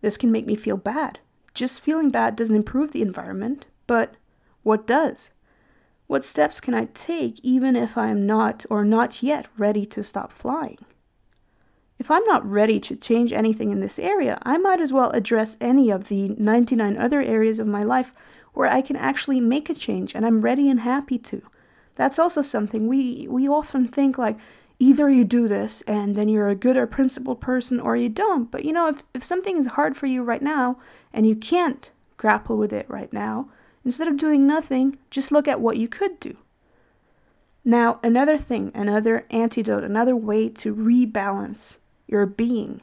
This 0.00 0.16
can 0.16 0.32
make 0.32 0.44
me 0.44 0.56
feel 0.56 0.76
bad. 0.76 1.20
Just 1.54 1.80
feeling 1.80 2.10
bad 2.10 2.34
doesn't 2.34 2.54
improve 2.54 2.90
the 2.90 3.00
environment, 3.00 3.66
but 3.86 4.16
what 4.64 4.88
does? 4.88 5.30
What 6.08 6.24
steps 6.24 6.58
can 6.58 6.74
I 6.74 6.86
take 6.86 7.38
even 7.44 7.76
if 7.76 7.96
I 7.96 8.08
am 8.08 8.26
not 8.26 8.64
or 8.68 8.84
not 8.84 9.22
yet 9.22 9.46
ready 9.56 9.86
to 9.86 10.02
stop 10.02 10.32
flying? 10.32 10.78
If 11.98 12.10
I'm 12.10 12.24
not 12.24 12.48
ready 12.48 12.80
to 12.80 12.96
change 12.96 13.32
anything 13.32 13.70
in 13.70 13.80
this 13.80 13.98
area, 13.98 14.38
I 14.42 14.56
might 14.58 14.80
as 14.80 14.92
well 14.92 15.10
address 15.10 15.56
any 15.60 15.90
of 15.90 16.08
the 16.08 16.28
99 16.30 16.96
other 16.96 17.20
areas 17.20 17.58
of 17.58 17.66
my 17.66 17.82
life 17.82 18.12
where 18.54 18.68
I 18.68 18.82
can 18.82 18.96
actually 18.96 19.40
make 19.40 19.70
a 19.70 19.74
change 19.74 20.14
and 20.14 20.24
I'm 20.24 20.40
ready 20.40 20.68
and 20.68 20.80
happy 20.80 21.18
to. 21.18 21.42
That's 21.96 22.18
also 22.18 22.42
something 22.42 22.86
we 22.86 23.26
we 23.28 23.48
often 23.48 23.86
think 23.86 24.18
like 24.18 24.38
either 24.78 25.10
you 25.10 25.24
do 25.24 25.48
this 25.48 25.82
and 25.82 26.14
then 26.14 26.28
you're 26.28 26.48
a 26.48 26.54
good 26.54 26.76
or 26.76 26.86
principled 26.86 27.40
person 27.40 27.80
or 27.80 27.96
you 27.96 28.08
don't. 28.08 28.50
But 28.50 28.64
you 28.64 28.72
know, 28.72 28.88
if, 28.88 29.02
if 29.14 29.24
something 29.24 29.56
is 29.56 29.66
hard 29.66 29.96
for 29.96 30.06
you 30.06 30.22
right 30.22 30.42
now 30.42 30.78
and 31.12 31.26
you 31.26 31.34
can't 31.34 31.90
grapple 32.16 32.56
with 32.56 32.72
it 32.72 32.88
right 32.88 33.12
now, 33.12 33.50
instead 33.84 34.08
of 34.08 34.16
doing 34.16 34.46
nothing, 34.46 34.98
just 35.10 35.32
look 35.32 35.48
at 35.48 35.60
what 35.60 35.76
you 35.76 35.88
could 35.88 36.20
do. 36.20 36.36
Now, 37.64 37.98
another 38.02 38.38
thing, 38.38 38.70
another 38.74 39.26
antidote, 39.30 39.84
another 39.84 40.16
way 40.16 40.48
to 40.50 40.74
rebalance 40.74 41.78
your 42.06 42.24
being 42.24 42.80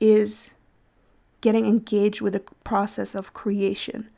is 0.00 0.54
getting 1.40 1.66
engaged 1.66 2.20
with 2.20 2.32
the 2.32 2.42
process 2.64 3.14
of 3.14 3.32
creation. 3.32 4.08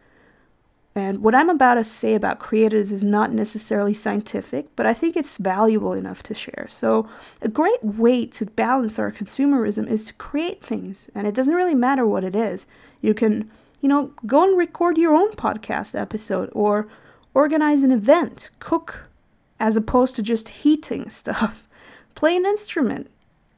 And 1.01 1.23
what 1.23 1.35
I'm 1.35 1.49
about 1.49 1.75
to 1.75 1.85
say 1.85 2.15
about 2.15 2.41
creators 2.41 2.93
is 2.93 3.03
not 3.03 3.33
necessarily 3.33 3.95
scientific, 3.95 4.67
but 4.77 4.85
I 4.85 4.93
think 4.93 5.17
it's 5.17 5.39
valuable 5.39 5.95
enough 5.95 6.23
to 6.25 6.35
share. 6.35 6.67
So, 6.69 7.09
a 7.41 7.49
great 7.49 7.83
way 7.83 8.27
to 8.27 8.45
balance 8.45 8.99
our 8.99 9.11
consumerism 9.11 9.89
is 9.89 10.05
to 10.05 10.13
create 10.15 10.63
things, 10.63 11.09
and 11.15 11.27
it 11.27 11.35
doesn't 11.35 11.55
really 11.55 11.75
matter 11.75 12.07
what 12.07 12.23
it 12.23 12.37
is. 12.37 12.67
You 13.01 13.15
can, 13.15 13.51
you 13.81 13.89
know, 13.89 14.13
go 14.27 14.45
and 14.45 14.59
record 14.59 14.99
your 14.99 15.15
own 15.15 15.33
podcast 15.33 15.99
episode 15.99 16.51
or 16.53 16.87
organize 17.33 17.83
an 17.83 17.93
event, 17.93 18.51
cook 18.59 19.09
as 19.59 19.77
opposed 19.77 20.17
to 20.17 20.23
just 20.23 20.51
heating 20.51 21.09
stuff, 21.21 21.67
play 22.15 22.37
an 22.37 22.45
instrument, 22.45 23.11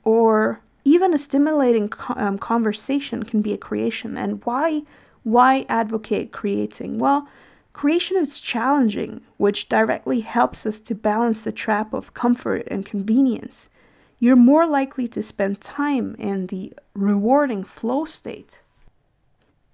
or 0.05 0.61
even 0.85 1.13
a 1.13 1.19
stimulating 1.19 1.93
um, 2.15 2.39
conversation 2.39 3.25
can 3.25 3.43
be 3.43 3.53
a 3.53 3.59
creation. 3.59 4.17
And 4.17 4.45
why? 4.45 4.83
Why 5.25 5.67
advocate 5.69 6.33
creating? 6.33 6.99
Well, 6.99 7.29
creation 7.73 8.17
is 8.17 8.41
challenging, 8.41 9.21
which 9.37 9.69
directly 9.69 10.21
helps 10.21 10.67
us 10.67 10.81
to 10.81 10.95
balance 10.95 11.43
the 11.43 11.53
trap 11.53 11.93
of 11.93 12.15
comfort 12.15 12.67
and 12.69 12.85
convenience. 12.85 13.69
You're 14.19 14.37
more 14.37 14.67
likely 14.67 15.09
to 15.09 15.23
spend 15.23 15.61
time 15.61 16.15
in 16.19 16.49
the 16.49 16.73
rewarding 16.95 17.65
flow 17.65 18.05
state. 18.05 18.63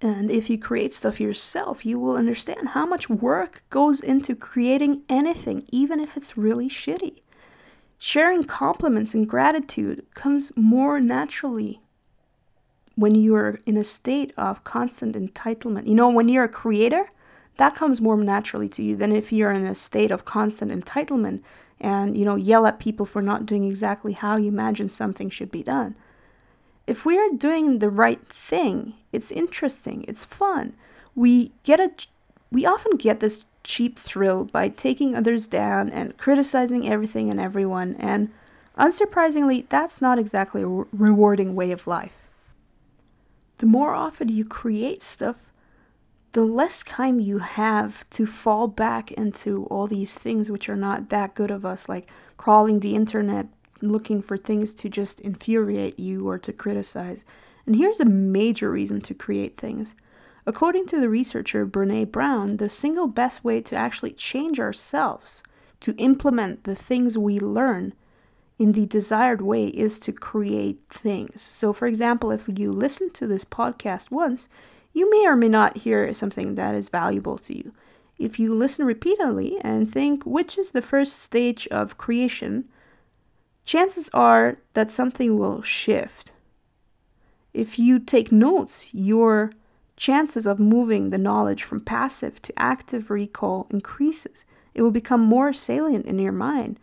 And 0.01 0.31
if 0.31 0.49
you 0.49 0.57
create 0.57 0.93
stuff 0.93 1.19
yourself, 1.19 1.85
you 1.85 1.99
will 1.99 2.15
understand 2.15 2.69
how 2.69 2.85
much 2.85 3.09
work 3.09 3.63
goes 3.69 3.99
into 3.99 4.35
creating 4.35 5.03
anything, 5.09 5.65
even 5.71 5.99
if 5.99 6.15
it's 6.15 6.37
really 6.37 6.69
shitty. 6.69 7.21
Sharing 7.97 8.45
compliments 8.45 9.13
and 9.13 9.27
gratitude 9.27 10.05
comes 10.13 10.53
more 10.55 11.01
naturally 11.01 11.81
when 12.99 13.15
you're 13.15 13.59
in 13.65 13.77
a 13.77 13.83
state 13.83 14.33
of 14.35 14.65
constant 14.65 15.15
entitlement. 15.15 15.87
You 15.87 15.95
know, 15.95 16.09
when 16.09 16.27
you're 16.27 16.43
a 16.43 16.49
creator, 16.49 17.09
that 17.55 17.75
comes 17.75 18.01
more 18.01 18.17
naturally 18.17 18.67
to 18.69 18.83
you 18.83 18.97
than 18.97 19.13
if 19.13 19.31
you're 19.31 19.53
in 19.53 19.65
a 19.65 19.73
state 19.73 20.11
of 20.11 20.25
constant 20.25 20.69
entitlement 20.69 21.39
and, 21.79 22.17
you 22.17 22.25
know, 22.25 22.35
yell 22.35 22.67
at 22.67 22.79
people 22.79 23.05
for 23.05 23.21
not 23.21 23.45
doing 23.45 23.63
exactly 23.63 24.11
how 24.11 24.35
you 24.35 24.49
imagine 24.49 24.89
something 24.89 25.29
should 25.29 25.49
be 25.49 25.63
done. 25.63 25.95
If 26.87 27.05
we 27.05 27.17
are 27.17 27.29
doing 27.29 27.79
the 27.79 27.89
right 27.89 28.27
thing, 28.27 28.95
it's 29.13 29.31
interesting, 29.31 30.03
it's 30.05 30.25
fun. 30.25 30.73
We 31.15 31.53
get 31.63 31.79
a 31.79 31.91
we 32.51 32.65
often 32.65 32.97
get 32.97 33.21
this 33.21 33.45
cheap 33.63 33.97
thrill 33.97 34.43
by 34.43 34.69
taking 34.69 35.15
others 35.15 35.47
down 35.47 35.89
and 35.89 36.17
criticizing 36.17 36.89
everything 36.89 37.29
and 37.29 37.39
everyone 37.39 37.95
and 37.99 38.29
unsurprisingly, 38.77 39.69
that's 39.69 40.01
not 40.01 40.17
exactly 40.17 40.63
a 40.63 40.67
rewarding 40.67 41.55
way 41.55 41.71
of 41.71 41.85
life 41.85 42.28
the 43.59 43.65
more 43.65 43.93
often 43.93 44.29
you 44.29 44.43
create 44.43 45.03
stuff, 45.03 45.51
the 46.31 46.43
less 46.43 46.83
time 46.83 47.19
you 47.19 47.39
have 47.39 48.09
to 48.09 48.25
fall 48.25 48.67
back 48.67 49.11
into 49.11 49.65
all 49.65 49.87
these 49.87 50.15
things 50.15 50.49
which 50.49 50.69
are 50.69 50.75
not 50.75 51.09
that 51.09 51.35
good 51.35 51.51
of 51.51 51.65
us, 51.65 51.87
like 51.87 52.09
crawling 52.37 52.79
the 52.79 52.95
internet 52.95 53.47
looking 53.81 54.21
for 54.21 54.37
things 54.37 54.73
to 54.73 54.89
just 54.89 55.19
infuriate 55.21 55.99
you 55.99 56.27
or 56.27 56.37
to 56.37 56.53
criticize. 56.53 57.25
And 57.65 57.75
here's 57.75 57.99
a 57.99 58.05
major 58.05 58.71
reason 58.71 59.01
to 59.01 59.13
create 59.13 59.57
things. 59.57 59.95
According 60.45 60.87
to 60.87 60.99
the 60.99 61.09
researcher 61.09 61.65
Brené 61.65 62.09
Brown, 62.09 62.57
the 62.57 62.69
single 62.69 63.07
best 63.07 63.43
way 63.43 63.61
to 63.61 63.75
actually 63.75 64.11
change 64.11 64.59
ourselves, 64.59 65.43
to 65.81 65.95
implement 65.97 66.63
the 66.63 66.75
things 66.75 67.17
we 67.17 67.39
learn, 67.39 67.93
in 68.59 68.73
the 68.73 68.85
desired 68.85 69.41
way 69.41 69.67
is 69.67 69.97
to 69.99 70.11
create 70.11 70.81
things. 70.89 71.41
So, 71.41 71.71
for 71.71 71.87
example, 71.87 72.29
if 72.29 72.47
you 72.47 72.73
listen 72.73 73.09
to 73.11 73.25
this 73.25 73.45
podcast 73.45 74.11
once, 74.11 74.49
you 74.91 75.09
may 75.09 75.25
or 75.25 75.37
may 75.37 75.47
not 75.47 75.77
hear 75.77 76.13
something 76.13 76.55
that 76.55 76.75
is 76.75 76.89
valuable 76.89 77.37
to 77.39 77.57
you. 77.57 77.73
If 78.17 78.37
you 78.37 78.53
listen 78.53 78.85
repeatedly 78.85 79.57
and 79.61 79.89
think 79.89 80.25
which 80.25 80.57
is 80.57 80.71
the 80.71 80.81
first 80.81 81.19
stage 81.19 81.67
of 81.69 81.97
creation, 81.97 82.67
chances 83.63 84.09
are 84.13 84.57
that 84.73 84.91
something 84.91 85.39
will 85.39 85.61
shift. 85.61 86.33
If 87.53 87.79
you 87.79 87.97
take 87.97 88.29
notes, 88.29 88.93
your 88.93 89.53
chances 89.95 90.45
of 90.45 90.59
moving 90.59 91.09
the 91.09 91.17
knowledge 91.17 91.63
from 91.63 91.79
passive 91.79 92.41
to 92.41 92.59
active 92.59 93.09
recall 93.09 93.67
increases. 93.69 94.43
It 94.73 94.81
will 94.81 94.91
become 94.91 95.21
more 95.21 95.53
salient 95.53 96.05
in 96.05 96.19
your 96.19 96.33
mind 96.33 96.77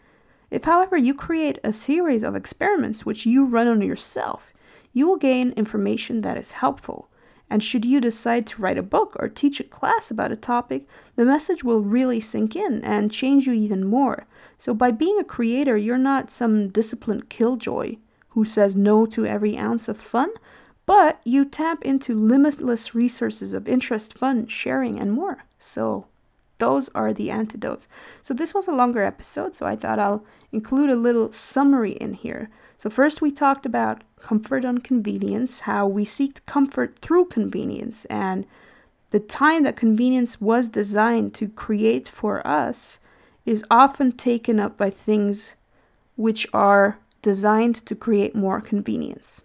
if, 0.50 0.64
however, 0.64 0.96
you 0.96 1.14
create 1.14 1.58
a 1.64 1.72
series 1.72 2.22
of 2.22 2.36
experiments 2.36 3.04
which 3.04 3.26
you 3.26 3.44
run 3.44 3.68
on 3.68 3.82
yourself, 3.82 4.52
you 4.92 5.06
will 5.06 5.16
gain 5.16 5.52
information 5.52 6.20
that 6.20 6.36
is 6.36 6.52
helpful. 6.52 7.08
And 7.48 7.62
should 7.62 7.84
you 7.84 8.00
decide 8.00 8.46
to 8.48 8.62
write 8.62 8.78
a 8.78 8.82
book 8.82 9.16
or 9.18 9.28
teach 9.28 9.60
a 9.60 9.64
class 9.64 10.10
about 10.10 10.32
a 10.32 10.36
topic, 10.36 10.86
the 11.14 11.24
message 11.24 11.62
will 11.62 11.80
really 11.80 12.20
sink 12.20 12.56
in 12.56 12.82
and 12.82 13.12
change 13.12 13.46
you 13.46 13.52
even 13.52 13.86
more. 13.86 14.26
So, 14.58 14.74
by 14.74 14.90
being 14.90 15.18
a 15.20 15.24
creator, 15.24 15.76
you're 15.76 15.98
not 15.98 16.30
some 16.30 16.68
disciplined 16.68 17.28
killjoy 17.28 17.96
who 18.30 18.44
says 18.44 18.74
no 18.74 19.06
to 19.06 19.26
every 19.26 19.56
ounce 19.56 19.88
of 19.88 19.96
fun, 19.96 20.30
but 20.86 21.20
you 21.24 21.44
tap 21.44 21.82
into 21.82 22.14
limitless 22.14 22.94
resources 22.94 23.52
of 23.52 23.68
interest, 23.68 24.16
fun, 24.16 24.46
sharing, 24.46 24.98
and 24.98 25.12
more. 25.12 25.44
So, 25.58 26.06
those 26.58 26.88
are 26.90 27.12
the 27.12 27.30
antidotes. 27.30 27.88
So, 28.22 28.34
this 28.34 28.54
was 28.54 28.68
a 28.68 28.72
longer 28.72 29.02
episode, 29.02 29.54
so 29.54 29.66
I 29.66 29.76
thought 29.76 29.98
I'll 29.98 30.24
include 30.52 30.90
a 30.90 30.96
little 30.96 31.32
summary 31.32 31.92
in 31.92 32.14
here. 32.14 32.50
So, 32.78 32.90
first, 32.90 33.20
we 33.20 33.30
talked 33.30 33.66
about 33.66 34.02
comfort 34.18 34.64
and 34.64 34.82
convenience, 34.82 35.60
how 35.60 35.86
we 35.86 36.04
seek 36.04 36.44
comfort 36.46 36.98
through 36.98 37.26
convenience, 37.26 38.04
and 38.06 38.46
the 39.10 39.20
time 39.20 39.62
that 39.62 39.76
convenience 39.76 40.40
was 40.40 40.68
designed 40.68 41.34
to 41.34 41.48
create 41.48 42.08
for 42.08 42.46
us 42.46 42.98
is 43.44 43.64
often 43.70 44.12
taken 44.12 44.58
up 44.58 44.76
by 44.76 44.90
things 44.90 45.54
which 46.16 46.46
are 46.52 46.98
designed 47.22 47.76
to 47.76 47.94
create 47.94 48.34
more 48.34 48.60
convenience. 48.60 49.42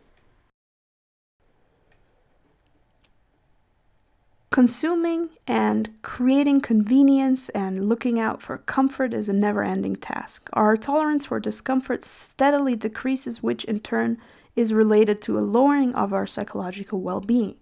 Consuming 4.51 5.29
and 5.47 5.89
creating 6.01 6.59
convenience 6.59 7.47
and 7.49 7.87
looking 7.87 8.19
out 8.19 8.41
for 8.41 8.57
comfort 8.57 9.13
is 9.13 9.29
a 9.29 9.33
never 9.33 9.63
ending 9.63 9.95
task. 9.95 10.49
Our 10.51 10.75
tolerance 10.75 11.27
for 11.27 11.39
discomfort 11.39 12.03
steadily 12.03 12.75
decreases, 12.75 13.41
which 13.41 13.63
in 13.63 13.79
turn 13.79 14.17
is 14.57 14.73
related 14.73 15.21
to 15.21 15.39
a 15.39 15.39
lowering 15.39 15.95
of 15.95 16.11
our 16.11 16.27
psychological 16.27 16.99
well 16.99 17.21
being. 17.21 17.55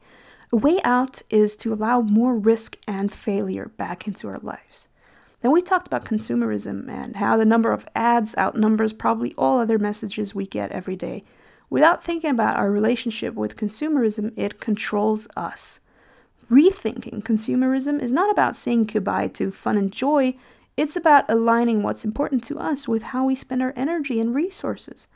A 0.51 0.57
way 0.57 0.81
out 0.83 1.21
is 1.29 1.55
to 1.57 1.71
allow 1.71 2.01
more 2.01 2.35
risk 2.35 2.75
and 2.87 3.11
failure 3.11 3.71
back 3.77 4.07
into 4.07 4.27
our 4.27 4.39
lives. 4.39 4.87
Then 5.41 5.51
we 5.51 5.61
talked 5.61 5.85
about 5.85 6.05
consumerism 6.05 6.89
and 6.89 7.17
how 7.17 7.37
the 7.37 7.45
number 7.45 7.71
of 7.71 7.87
ads 7.93 8.35
outnumbers 8.35 8.93
probably 8.93 9.35
all 9.37 9.59
other 9.59 9.77
messages 9.77 10.33
we 10.33 10.47
get 10.47 10.71
every 10.71 10.95
day. 10.95 11.23
Without 11.69 12.03
thinking 12.03 12.31
about 12.31 12.57
our 12.57 12.71
relationship 12.71 13.35
with 13.35 13.57
consumerism, 13.57 14.33
it 14.35 14.59
controls 14.59 15.27
us. 15.37 15.81
Rethinking 16.49 17.21
consumerism 17.23 18.01
is 18.01 18.11
not 18.11 18.31
about 18.31 18.55
saying 18.55 18.85
goodbye 18.85 19.27
to 19.27 19.51
fun 19.51 19.77
and 19.77 19.91
joy, 19.91 20.35
it's 20.75 20.95
about 20.95 21.29
aligning 21.29 21.83
what's 21.83 22.05
important 22.05 22.43
to 22.45 22.57
us 22.57 22.87
with 22.87 23.03
how 23.03 23.25
we 23.25 23.35
spend 23.35 23.61
our 23.61 23.73
energy 23.75 24.19
and 24.19 24.33
resources. 24.33 25.07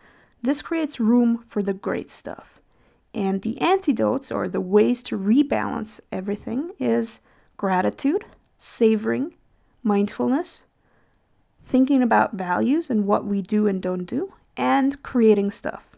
This 0.41 0.61
creates 0.61 0.99
room 0.99 1.39
for 1.39 1.63
the 1.63 1.73
great 1.73 2.11
stuff. 2.11 2.59
And 3.15 3.41
the 3.41 3.59
antidotes, 3.61 4.31
or 4.31 4.49
the 4.49 4.61
ways 4.61 5.01
to 5.03 5.17
rebalance 5.17 6.01
everything, 6.11 6.71
is 6.79 7.21
gratitude, 7.57 8.25
savoring, 8.57 9.35
mindfulness, 9.83 10.63
thinking 11.65 12.03
about 12.03 12.33
values 12.33 12.89
and 12.89 13.07
what 13.07 13.25
we 13.25 13.41
do 13.41 13.67
and 13.67 13.81
don't 13.81 14.05
do, 14.05 14.33
and 14.57 15.01
creating 15.01 15.51
stuff. 15.51 15.92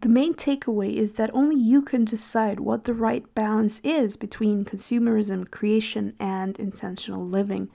The 0.00 0.08
main 0.08 0.34
takeaway 0.34 0.94
is 0.94 1.14
that 1.14 1.34
only 1.34 1.56
you 1.56 1.82
can 1.82 2.04
decide 2.04 2.60
what 2.60 2.84
the 2.84 2.94
right 2.94 3.24
balance 3.34 3.80
is 3.82 4.16
between 4.16 4.64
consumerism, 4.64 5.50
creation, 5.50 6.14
and 6.20 6.58
intentional 6.58 7.26
living. 7.26 7.68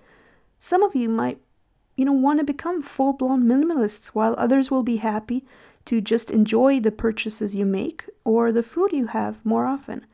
Some 0.57 0.83
of 0.83 0.95
you 0.95 1.09
might, 1.09 1.41
you 1.97 2.05
know, 2.05 2.13
want 2.13 2.39
to 2.39 2.45
become 2.45 2.81
full-blown 2.81 3.43
minimalists 3.43 4.07
while 4.07 4.35
others 4.37 4.71
will 4.71 4.83
be 4.83 4.97
happy 4.97 5.45
to 5.85 5.99
just 5.99 6.31
enjoy 6.31 6.79
the 6.79 6.91
purchases 6.91 7.55
you 7.55 7.65
make 7.65 8.05
or 8.23 8.53
the 8.53 8.63
food 8.63 8.93
you 8.93 9.07
have 9.07 9.45
more 9.45 9.65
often. 9.65 10.05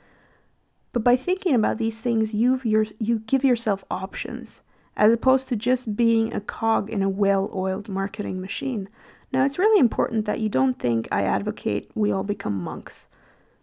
But 0.91 1.03
by 1.03 1.15
thinking 1.15 1.53
about 1.53 1.77
these 1.77 2.01
things, 2.01 2.33
you 2.33 2.59
you 2.63 3.19
give 3.27 3.43
yourself 3.43 3.83
options 3.91 4.63
as 4.97 5.13
opposed 5.13 5.47
to 5.47 5.55
just 5.55 5.95
being 5.95 6.33
a 6.33 6.41
cog 6.41 6.89
in 6.89 7.03
a 7.03 7.09
well-oiled 7.09 7.87
marketing 7.87 8.41
machine. 8.41 8.89
Now, 9.31 9.45
it's 9.45 9.59
really 9.59 9.79
important 9.79 10.25
that 10.25 10.39
you 10.39 10.49
don't 10.49 10.79
think 10.79 11.07
I 11.11 11.23
advocate 11.23 11.91
we 11.95 12.11
all 12.11 12.23
become 12.23 12.61
monks. 12.61 13.07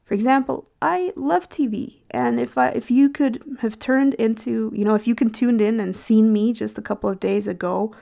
For 0.04 0.14
example, 0.14 0.68
I 0.80 1.10
love 1.16 1.48
TV, 1.48 1.94
and 2.12 2.38
if 2.38 2.56
I, 2.56 2.68
if 2.68 2.92
you 2.92 3.10
could 3.10 3.42
have 3.58 3.76
turned 3.80 4.14
into, 4.14 4.70
you 4.72 4.84
know, 4.84 4.94
if 4.94 5.08
you 5.08 5.16
can 5.16 5.30
tuned 5.30 5.60
in 5.60 5.80
and 5.80 5.96
seen 5.96 6.32
me 6.32 6.52
just 6.52 6.78
a 6.78 6.82
couple 6.82 7.10
of 7.10 7.18
days 7.18 7.48
ago, 7.48 7.92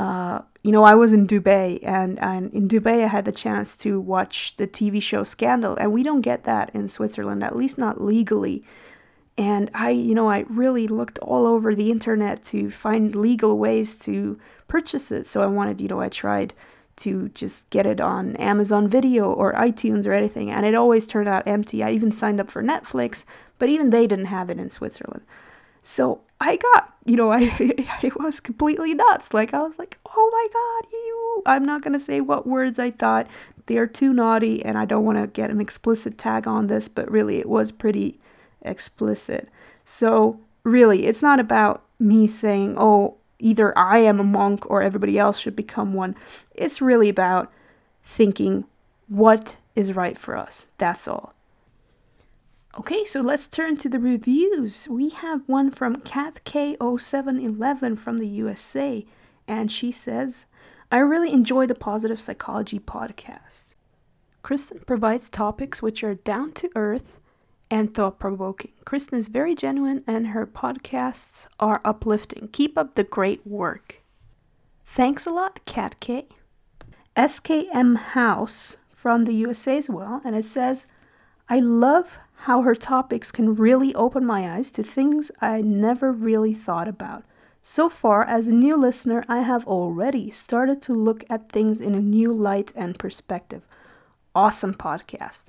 uh, 0.00 0.40
you 0.64 0.72
know, 0.72 0.82
I 0.82 0.96
was 0.96 1.12
in 1.12 1.28
Dubai, 1.28 1.78
and, 1.84 2.18
and 2.18 2.52
in 2.52 2.66
Dubai 2.66 3.04
I 3.04 3.06
had 3.06 3.24
the 3.24 3.30
chance 3.30 3.76
to 3.78 4.00
watch 4.00 4.56
the 4.56 4.66
TV 4.66 5.00
show 5.00 5.22
Scandal, 5.22 5.76
and 5.76 5.92
we 5.92 6.02
don't 6.02 6.22
get 6.22 6.42
that 6.42 6.70
in 6.74 6.88
Switzerland, 6.88 7.44
at 7.44 7.56
least 7.56 7.78
not 7.78 8.02
legally. 8.02 8.64
And 9.36 9.70
I, 9.72 9.90
you 9.90 10.16
know, 10.16 10.28
I 10.28 10.44
really 10.48 10.88
looked 10.88 11.20
all 11.20 11.46
over 11.46 11.72
the 11.72 11.92
internet 11.92 12.42
to 12.44 12.72
find 12.72 13.14
legal 13.14 13.56
ways 13.56 13.94
to 14.00 14.40
purchase 14.66 15.12
it. 15.12 15.28
So 15.28 15.40
I 15.40 15.46
wanted, 15.46 15.80
you 15.80 15.86
know, 15.86 16.00
I 16.00 16.08
tried 16.08 16.54
to 16.98 17.28
just 17.30 17.68
get 17.70 17.86
it 17.86 18.00
on 18.00 18.36
Amazon 18.36 18.88
Video 18.88 19.32
or 19.32 19.52
iTunes 19.54 20.06
or 20.06 20.12
anything, 20.12 20.50
and 20.50 20.64
it 20.66 20.74
always 20.74 21.06
turned 21.06 21.28
out 21.28 21.46
empty. 21.46 21.82
I 21.82 21.90
even 21.90 22.12
signed 22.12 22.40
up 22.40 22.50
for 22.50 22.62
Netflix, 22.62 23.24
but 23.58 23.68
even 23.68 23.90
they 23.90 24.06
didn't 24.06 24.26
have 24.26 24.50
it 24.50 24.58
in 24.58 24.70
Switzerland. 24.70 25.22
So 25.82 26.20
I 26.40 26.56
got, 26.56 26.94
you 27.04 27.16
know, 27.16 27.32
I 27.32 27.40
I 28.02 28.10
was 28.16 28.40
completely 28.40 28.94
nuts. 28.94 29.34
Like 29.34 29.54
I 29.54 29.62
was 29.62 29.78
like, 29.78 29.98
"Oh 30.06 30.30
my 30.32 30.46
god, 30.52 30.92
you!" 30.92 31.42
I'm 31.46 31.64
not 31.64 31.82
gonna 31.82 31.98
say 31.98 32.20
what 32.20 32.46
words 32.46 32.78
I 32.78 32.90
thought. 32.90 33.26
They 33.66 33.78
are 33.78 33.86
too 33.86 34.12
naughty, 34.12 34.64
and 34.64 34.78
I 34.78 34.84
don't 34.84 35.04
want 35.04 35.18
to 35.18 35.26
get 35.26 35.50
an 35.50 35.60
explicit 35.60 36.16
tag 36.18 36.48
on 36.48 36.68
this, 36.68 36.88
but 36.88 37.10
really, 37.10 37.38
it 37.38 37.48
was 37.48 37.70
pretty 37.70 38.18
explicit. 38.62 39.48
So 39.84 40.40
really, 40.64 41.06
it's 41.06 41.22
not 41.22 41.38
about 41.40 41.84
me 41.98 42.26
saying, 42.26 42.76
"Oh, 42.78 43.17
either 43.38 43.76
I 43.78 43.98
am 43.98 44.20
a 44.20 44.24
monk 44.24 44.68
or 44.70 44.82
everybody 44.82 45.18
else 45.18 45.38
should 45.38 45.56
become 45.56 45.94
one. 45.94 46.16
It's 46.54 46.80
really 46.80 47.08
about 47.08 47.52
thinking 48.02 48.64
what 49.08 49.56
is 49.74 49.92
right 49.92 50.16
for 50.16 50.36
us. 50.36 50.68
That's 50.78 51.06
all. 51.06 51.34
Okay, 52.78 53.04
so 53.04 53.20
let's 53.20 53.46
turn 53.46 53.76
to 53.78 53.88
the 53.88 53.98
reviews. 53.98 54.86
We 54.88 55.08
have 55.10 55.42
one 55.46 55.70
from 55.70 55.96
CatK0711 55.96 57.98
from 57.98 58.18
the 58.18 58.28
USA, 58.28 59.04
and 59.48 59.72
she 59.72 59.90
says, 59.90 60.46
I 60.92 60.98
really 60.98 61.32
enjoy 61.32 61.66
the 61.66 61.74
Positive 61.74 62.20
Psychology 62.20 62.78
podcast. 62.78 63.74
Kristen 64.42 64.80
provides 64.86 65.28
topics 65.28 65.82
which 65.82 66.04
are 66.04 66.14
down 66.14 66.52
to 66.52 66.70
earth 66.76 67.17
and 67.70 67.92
thought 67.92 68.18
provoking. 68.18 68.72
Kristen 68.84 69.18
is 69.18 69.28
very 69.28 69.54
genuine 69.54 70.02
and 70.06 70.28
her 70.28 70.46
podcasts 70.46 71.46
are 71.60 71.80
uplifting. 71.84 72.48
Keep 72.52 72.78
up 72.78 72.94
the 72.94 73.04
great 73.04 73.46
work. 73.46 74.00
Thanks 74.86 75.26
a 75.26 75.30
lot, 75.30 75.64
Cat 75.66 76.00
K. 76.00 76.28
SKM 77.16 77.96
House 77.96 78.76
from 78.90 79.24
the 79.24 79.34
USA 79.34 79.76
as 79.76 79.90
well, 79.90 80.20
and 80.24 80.34
it 80.34 80.44
says, 80.44 80.86
I 81.48 81.60
love 81.60 82.16
how 82.42 82.62
her 82.62 82.74
topics 82.74 83.30
can 83.30 83.54
really 83.54 83.94
open 83.94 84.24
my 84.24 84.56
eyes 84.56 84.70
to 84.72 84.82
things 84.82 85.30
I 85.40 85.60
never 85.60 86.12
really 86.12 86.54
thought 86.54 86.88
about. 86.88 87.24
So 87.62 87.88
far, 87.88 88.22
as 88.22 88.48
a 88.48 88.52
new 88.52 88.76
listener, 88.76 89.24
I 89.28 89.40
have 89.40 89.66
already 89.66 90.30
started 90.30 90.80
to 90.82 90.92
look 90.92 91.24
at 91.28 91.50
things 91.50 91.80
in 91.80 91.94
a 91.94 92.00
new 92.00 92.32
light 92.32 92.72
and 92.76 92.98
perspective. 92.98 93.62
Awesome 94.34 94.74
podcast. 94.74 95.46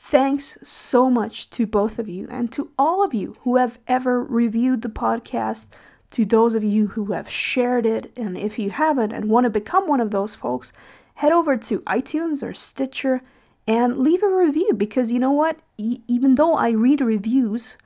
Thanks 0.00 0.56
so 0.62 1.10
much 1.10 1.50
to 1.50 1.66
both 1.66 1.98
of 1.98 2.08
you 2.08 2.28
and 2.30 2.50
to 2.52 2.70
all 2.78 3.02
of 3.02 3.12
you 3.12 3.36
who 3.40 3.56
have 3.56 3.80
ever 3.88 4.22
reviewed 4.22 4.80
the 4.82 4.88
podcast, 4.88 5.66
to 6.12 6.24
those 6.24 6.54
of 6.54 6.62
you 6.62 6.86
who 6.86 7.06
have 7.12 7.28
shared 7.28 7.84
it. 7.84 8.12
And 8.16 8.38
if 8.38 8.58
you 8.58 8.70
haven't 8.70 9.12
and 9.12 9.28
want 9.28 9.44
to 9.44 9.50
become 9.50 9.88
one 9.88 10.00
of 10.00 10.12
those 10.12 10.36
folks, 10.36 10.72
head 11.14 11.32
over 11.32 11.56
to 11.56 11.80
iTunes 11.80 12.42
or 12.42 12.54
Stitcher 12.54 13.22
and 13.66 13.98
leave 13.98 14.22
a 14.22 14.28
review 14.28 14.72
because 14.72 15.10
you 15.12 15.18
know 15.18 15.32
what? 15.32 15.58
E- 15.76 16.00
even 16.06 16.36
though 16.36 16.54
I 16.54 16.70
read 16.70 17.00
reviews, 17.00 17.76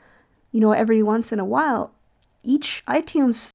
you 0.52 0.60
know, 0.60 0.72
every 0.72 1.02
once 1.02 1.32
in 1.32 1.40
a 1.40 1.46
while, 1.46 1.92
each 2.44 2.84
iTunes 2.86 3.50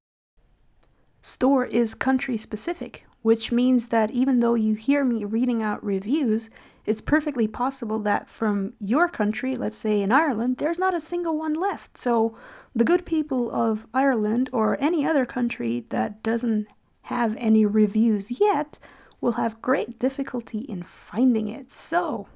store 1.21 1.65
is 1.65 1.93
country 1.93 2.37
specific, 2.37 3.05
which 3.21 3.51
means 3.51 3.89
that 3.89 4.11
even 4.11 4.39
though 4.39 4.55
you 4.55 4.73
hear 4.73 5.05
me 5.05 5.23
reading 5.23 5.61
out 5.61 5.81
reviews, 5.85 6.49
it's 6.87 7.01
perfectly 7.01 7.47
possible 7.47 7.99
that 7.99 8.29
from 8.29 8.73
your 8.79 9.09
country, 9.09 9.55
let's 9.57 9.77
say 9.77 10.01
in 10.01 10.11
Ireland, 10.11 10.57
there's 10.57 10.79
not 10.79 10.95
a 10.95 11.01
single 11.01 11.37
one 11.37 11.53
left. 11.53 11.97
So 11.97 12.37
the 12.73 12.85
good 12.85 13.05
people 13.05 13.51
of 13.51 13.85
Ireland 13.93 14.49
or 14.53 14.77
any 14.79 15.05
other 15.05 15.25
country 15.25 15.85
that 15.89 16.23
doesn't 16.23 16.67
have 17.03 17.35
any 17.37 17.65
reviews 17.65 18.39
yet 18.39 18.79
will 19.19 19.33
have 19.33 19.61
great 19.61 19.99
difficulty 19.99 20.59
in 20.59 20.81
finding 20.81 21.49
it. 21.49 21.73
So 21.73 22.27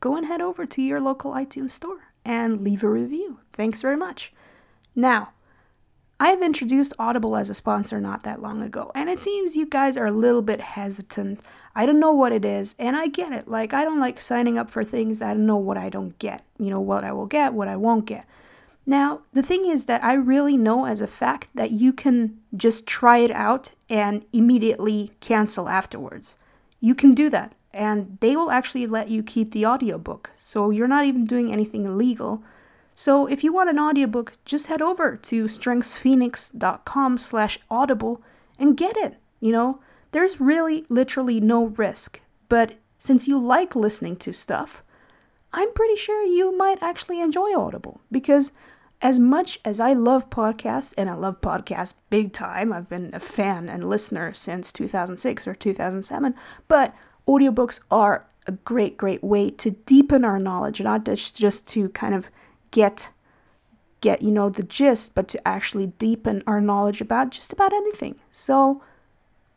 go 0.00 0.16
and 0.16 0.26
head 0.26 0.40
over 0.40 0.64
to 0.64 0.82
your 0.82 1.00
local 1.00 1.32
iTunes 1.32 1.70
store 1.70 2.08
and 2.24 2.62
leave 2.62 2.82
a 2.82 2.88
review. 2.88 3.40
Thanks 3.52 3.82
very 3.82 3.96
much. 3.96 4.32
Now, 4.94 5.30
I 6.18 6.28
have 6.28 6.42
introduced 6.42 6.94
Audible 6.98 7.36
as 7.36 7.50
a 7.50 7.54
sponsor 7.54 8.00
not 8.00 8.22
that 8.22 8.40
long 8.40 8.62
ago, 8.62 8.92
and 8.94 9.10
it 9.10 9.18
seems 9.18 9.56
you 9.56 9.66
guys 9.66 9.96
are 9.96 10.06
a 10.06 10.12
little 10.12 10.42
bit 10.42 10.60
hesitant. 10.60 11.40
I 11.76 11.86
don't 11.86 12.00
know 12.00 12.12
what 12.12 12.32
it 12.32 12.44
is, 12.44 12.76
and 12.78 12.96
I 12.96 13.08
get 13.08 13.32
it. 13.32 13.48
Like, 13.48 13.74
I 13.74 13.82
don't 13.82 14.00
like 14.00 14.20
signing 14.20 14.58
up 14.58 14.70
for 14.70 14.84
things 14.84 15.20
I 15.20 15.34
don't 15.34 15.46
know 15.46 15.56
what 15.56 15.76
I 15.76 15.88
don't 15.88 16.16
get. 16.18 16.44
You 16.58 16.70
know, 16.70 16.80
what 16.80 17.02
I 17.02 17.12
will 17.12 17.26
get, 17.26 17.52
what 17.52 17.68
I 17.68 17.76
won't 17.76 18.06
get. 18.06 18.26
Now, 18.86 19.22
the 19.32 19.42
thing 19.42 19.66
is 19.66 19.84
that 19.84 20.04
I 20.04 20.12
really 20.12 20.56
know 20.56 20.84
as 20.84 21.00
a 21.00 21.06
fact 21.06 21.48
that 21.54 21.70
you 21.70 21.92
can 21.92 22.38
just 22.56 22.86
try 22.86 23.18
it 23.18 23.30
out 23.30 23.72
and 23.88 24.24
immediately 24.32 25.12
cancel 25.20 25.68
afterwards. 25.68 26.36
You 26.80 26.94
can 26.94 27.14
do 27.14 27.30
that, 27.30 27.54
and 27.72 28.18
they 28.20 28.36
will 28.36 28.50
actually 28.50 28.86
let 28.86 29.08
you 29.08 29.22
keep 29.22 29.50
the 29.50 29.66
audiobook. 29.66 30.30
So 30.36 30.70
you're 30.70 30.86
not 30.86 31.06
even 31.06 31.24
doing 31.24 31.50
anything 31.50 31.86
illegal. 31.86 32.42
So 32.94 33.26
if 33.26 33.42
you 33.42 33.52
want 33.52 33.70
an 33.70 33.78
audiobook, 33.78 34.34
just 34.44 34.66
head 34.66 34.82
over 34.82 35.16
to 35.16 35.44
strengthsphoenix.com 35.46 37.18
slash 37.18 37.58
audible 37.70 38.22
and 38.58 38.76
get 38.76 38.96
it. 38.98 39.16
You 39.40 39.52
know, 39.52 39.80
there's 40.14 40.40
really 40.40 40.86
literally 40.88 41.40
no 41.40 41.66
risk. 41.66 42.20
But 42.48 42.74
since 42.98 43.26
you 43.26 43.36
like 43.36 43.74
listening 43.74 44.16
to 44.18 44.32
stuff, 44.32 44.82
I'm 45.52 45.72
pretty 45.72 45.96
sure 45.96 46.24
you 46.24 46.56
might 46.56 46.80
actually 46.80 47.20
enjoy 47.20 47.52
Audible 47.58 48.00
because 48.12 48.52
as 49.02 49.18
much 49.18 49.58
as 49.64 49.80
I 49.80 49.92
love 49.92 50.30
podcasts, 50.30 50.94
and 50.96 51.10
I 51.10 51.14
love 51.14 51.40
podcasts 51.40 51.94
big 52.10 52.32
time, 52.32 52.72
I've 52.72 52.88
been 52.88 53.10
a 53.12 53.18
fan 53.18 53.68
and 53.68 53.90
listener 53.90 54.32
since 54.32 54.72
2006 54.72 55.48
or 55.48 55.54
2007, 55.54 56.34
but 56.68 56.94
audiobooks 57.26 57.80
are 57.90 58.24
a 58.46 58.52
great, 58.52 58.96
great 58.96 59.22
way 59.22 59.50
to 59.50 59.70
deepen 59.72 60.24
our 60.24 60.38
knowledge, 60.38 60.80
not 60.80 61.04
just, 61.04 61.36
just 61.36 61.66
to 61.68 61.88
kind 61.90 62.14
of 62.14 62.30
get 62.70 63.10
get 64.00 64.20
you 64.20 64.30
know 64.30 64.50
the 64.50 64.62
gist 64.62 65.14
but 65.14 65.28
to 65.28 65.48
actually 65.48 65.86
deepen 65.86 66.42
our 66.46 66.60
knowledge 66.60 67.00
about 67.00 67.30
just 67.30 67.54
about 67.54 67.72
anything 67.72 68.14
so 68.30 68.82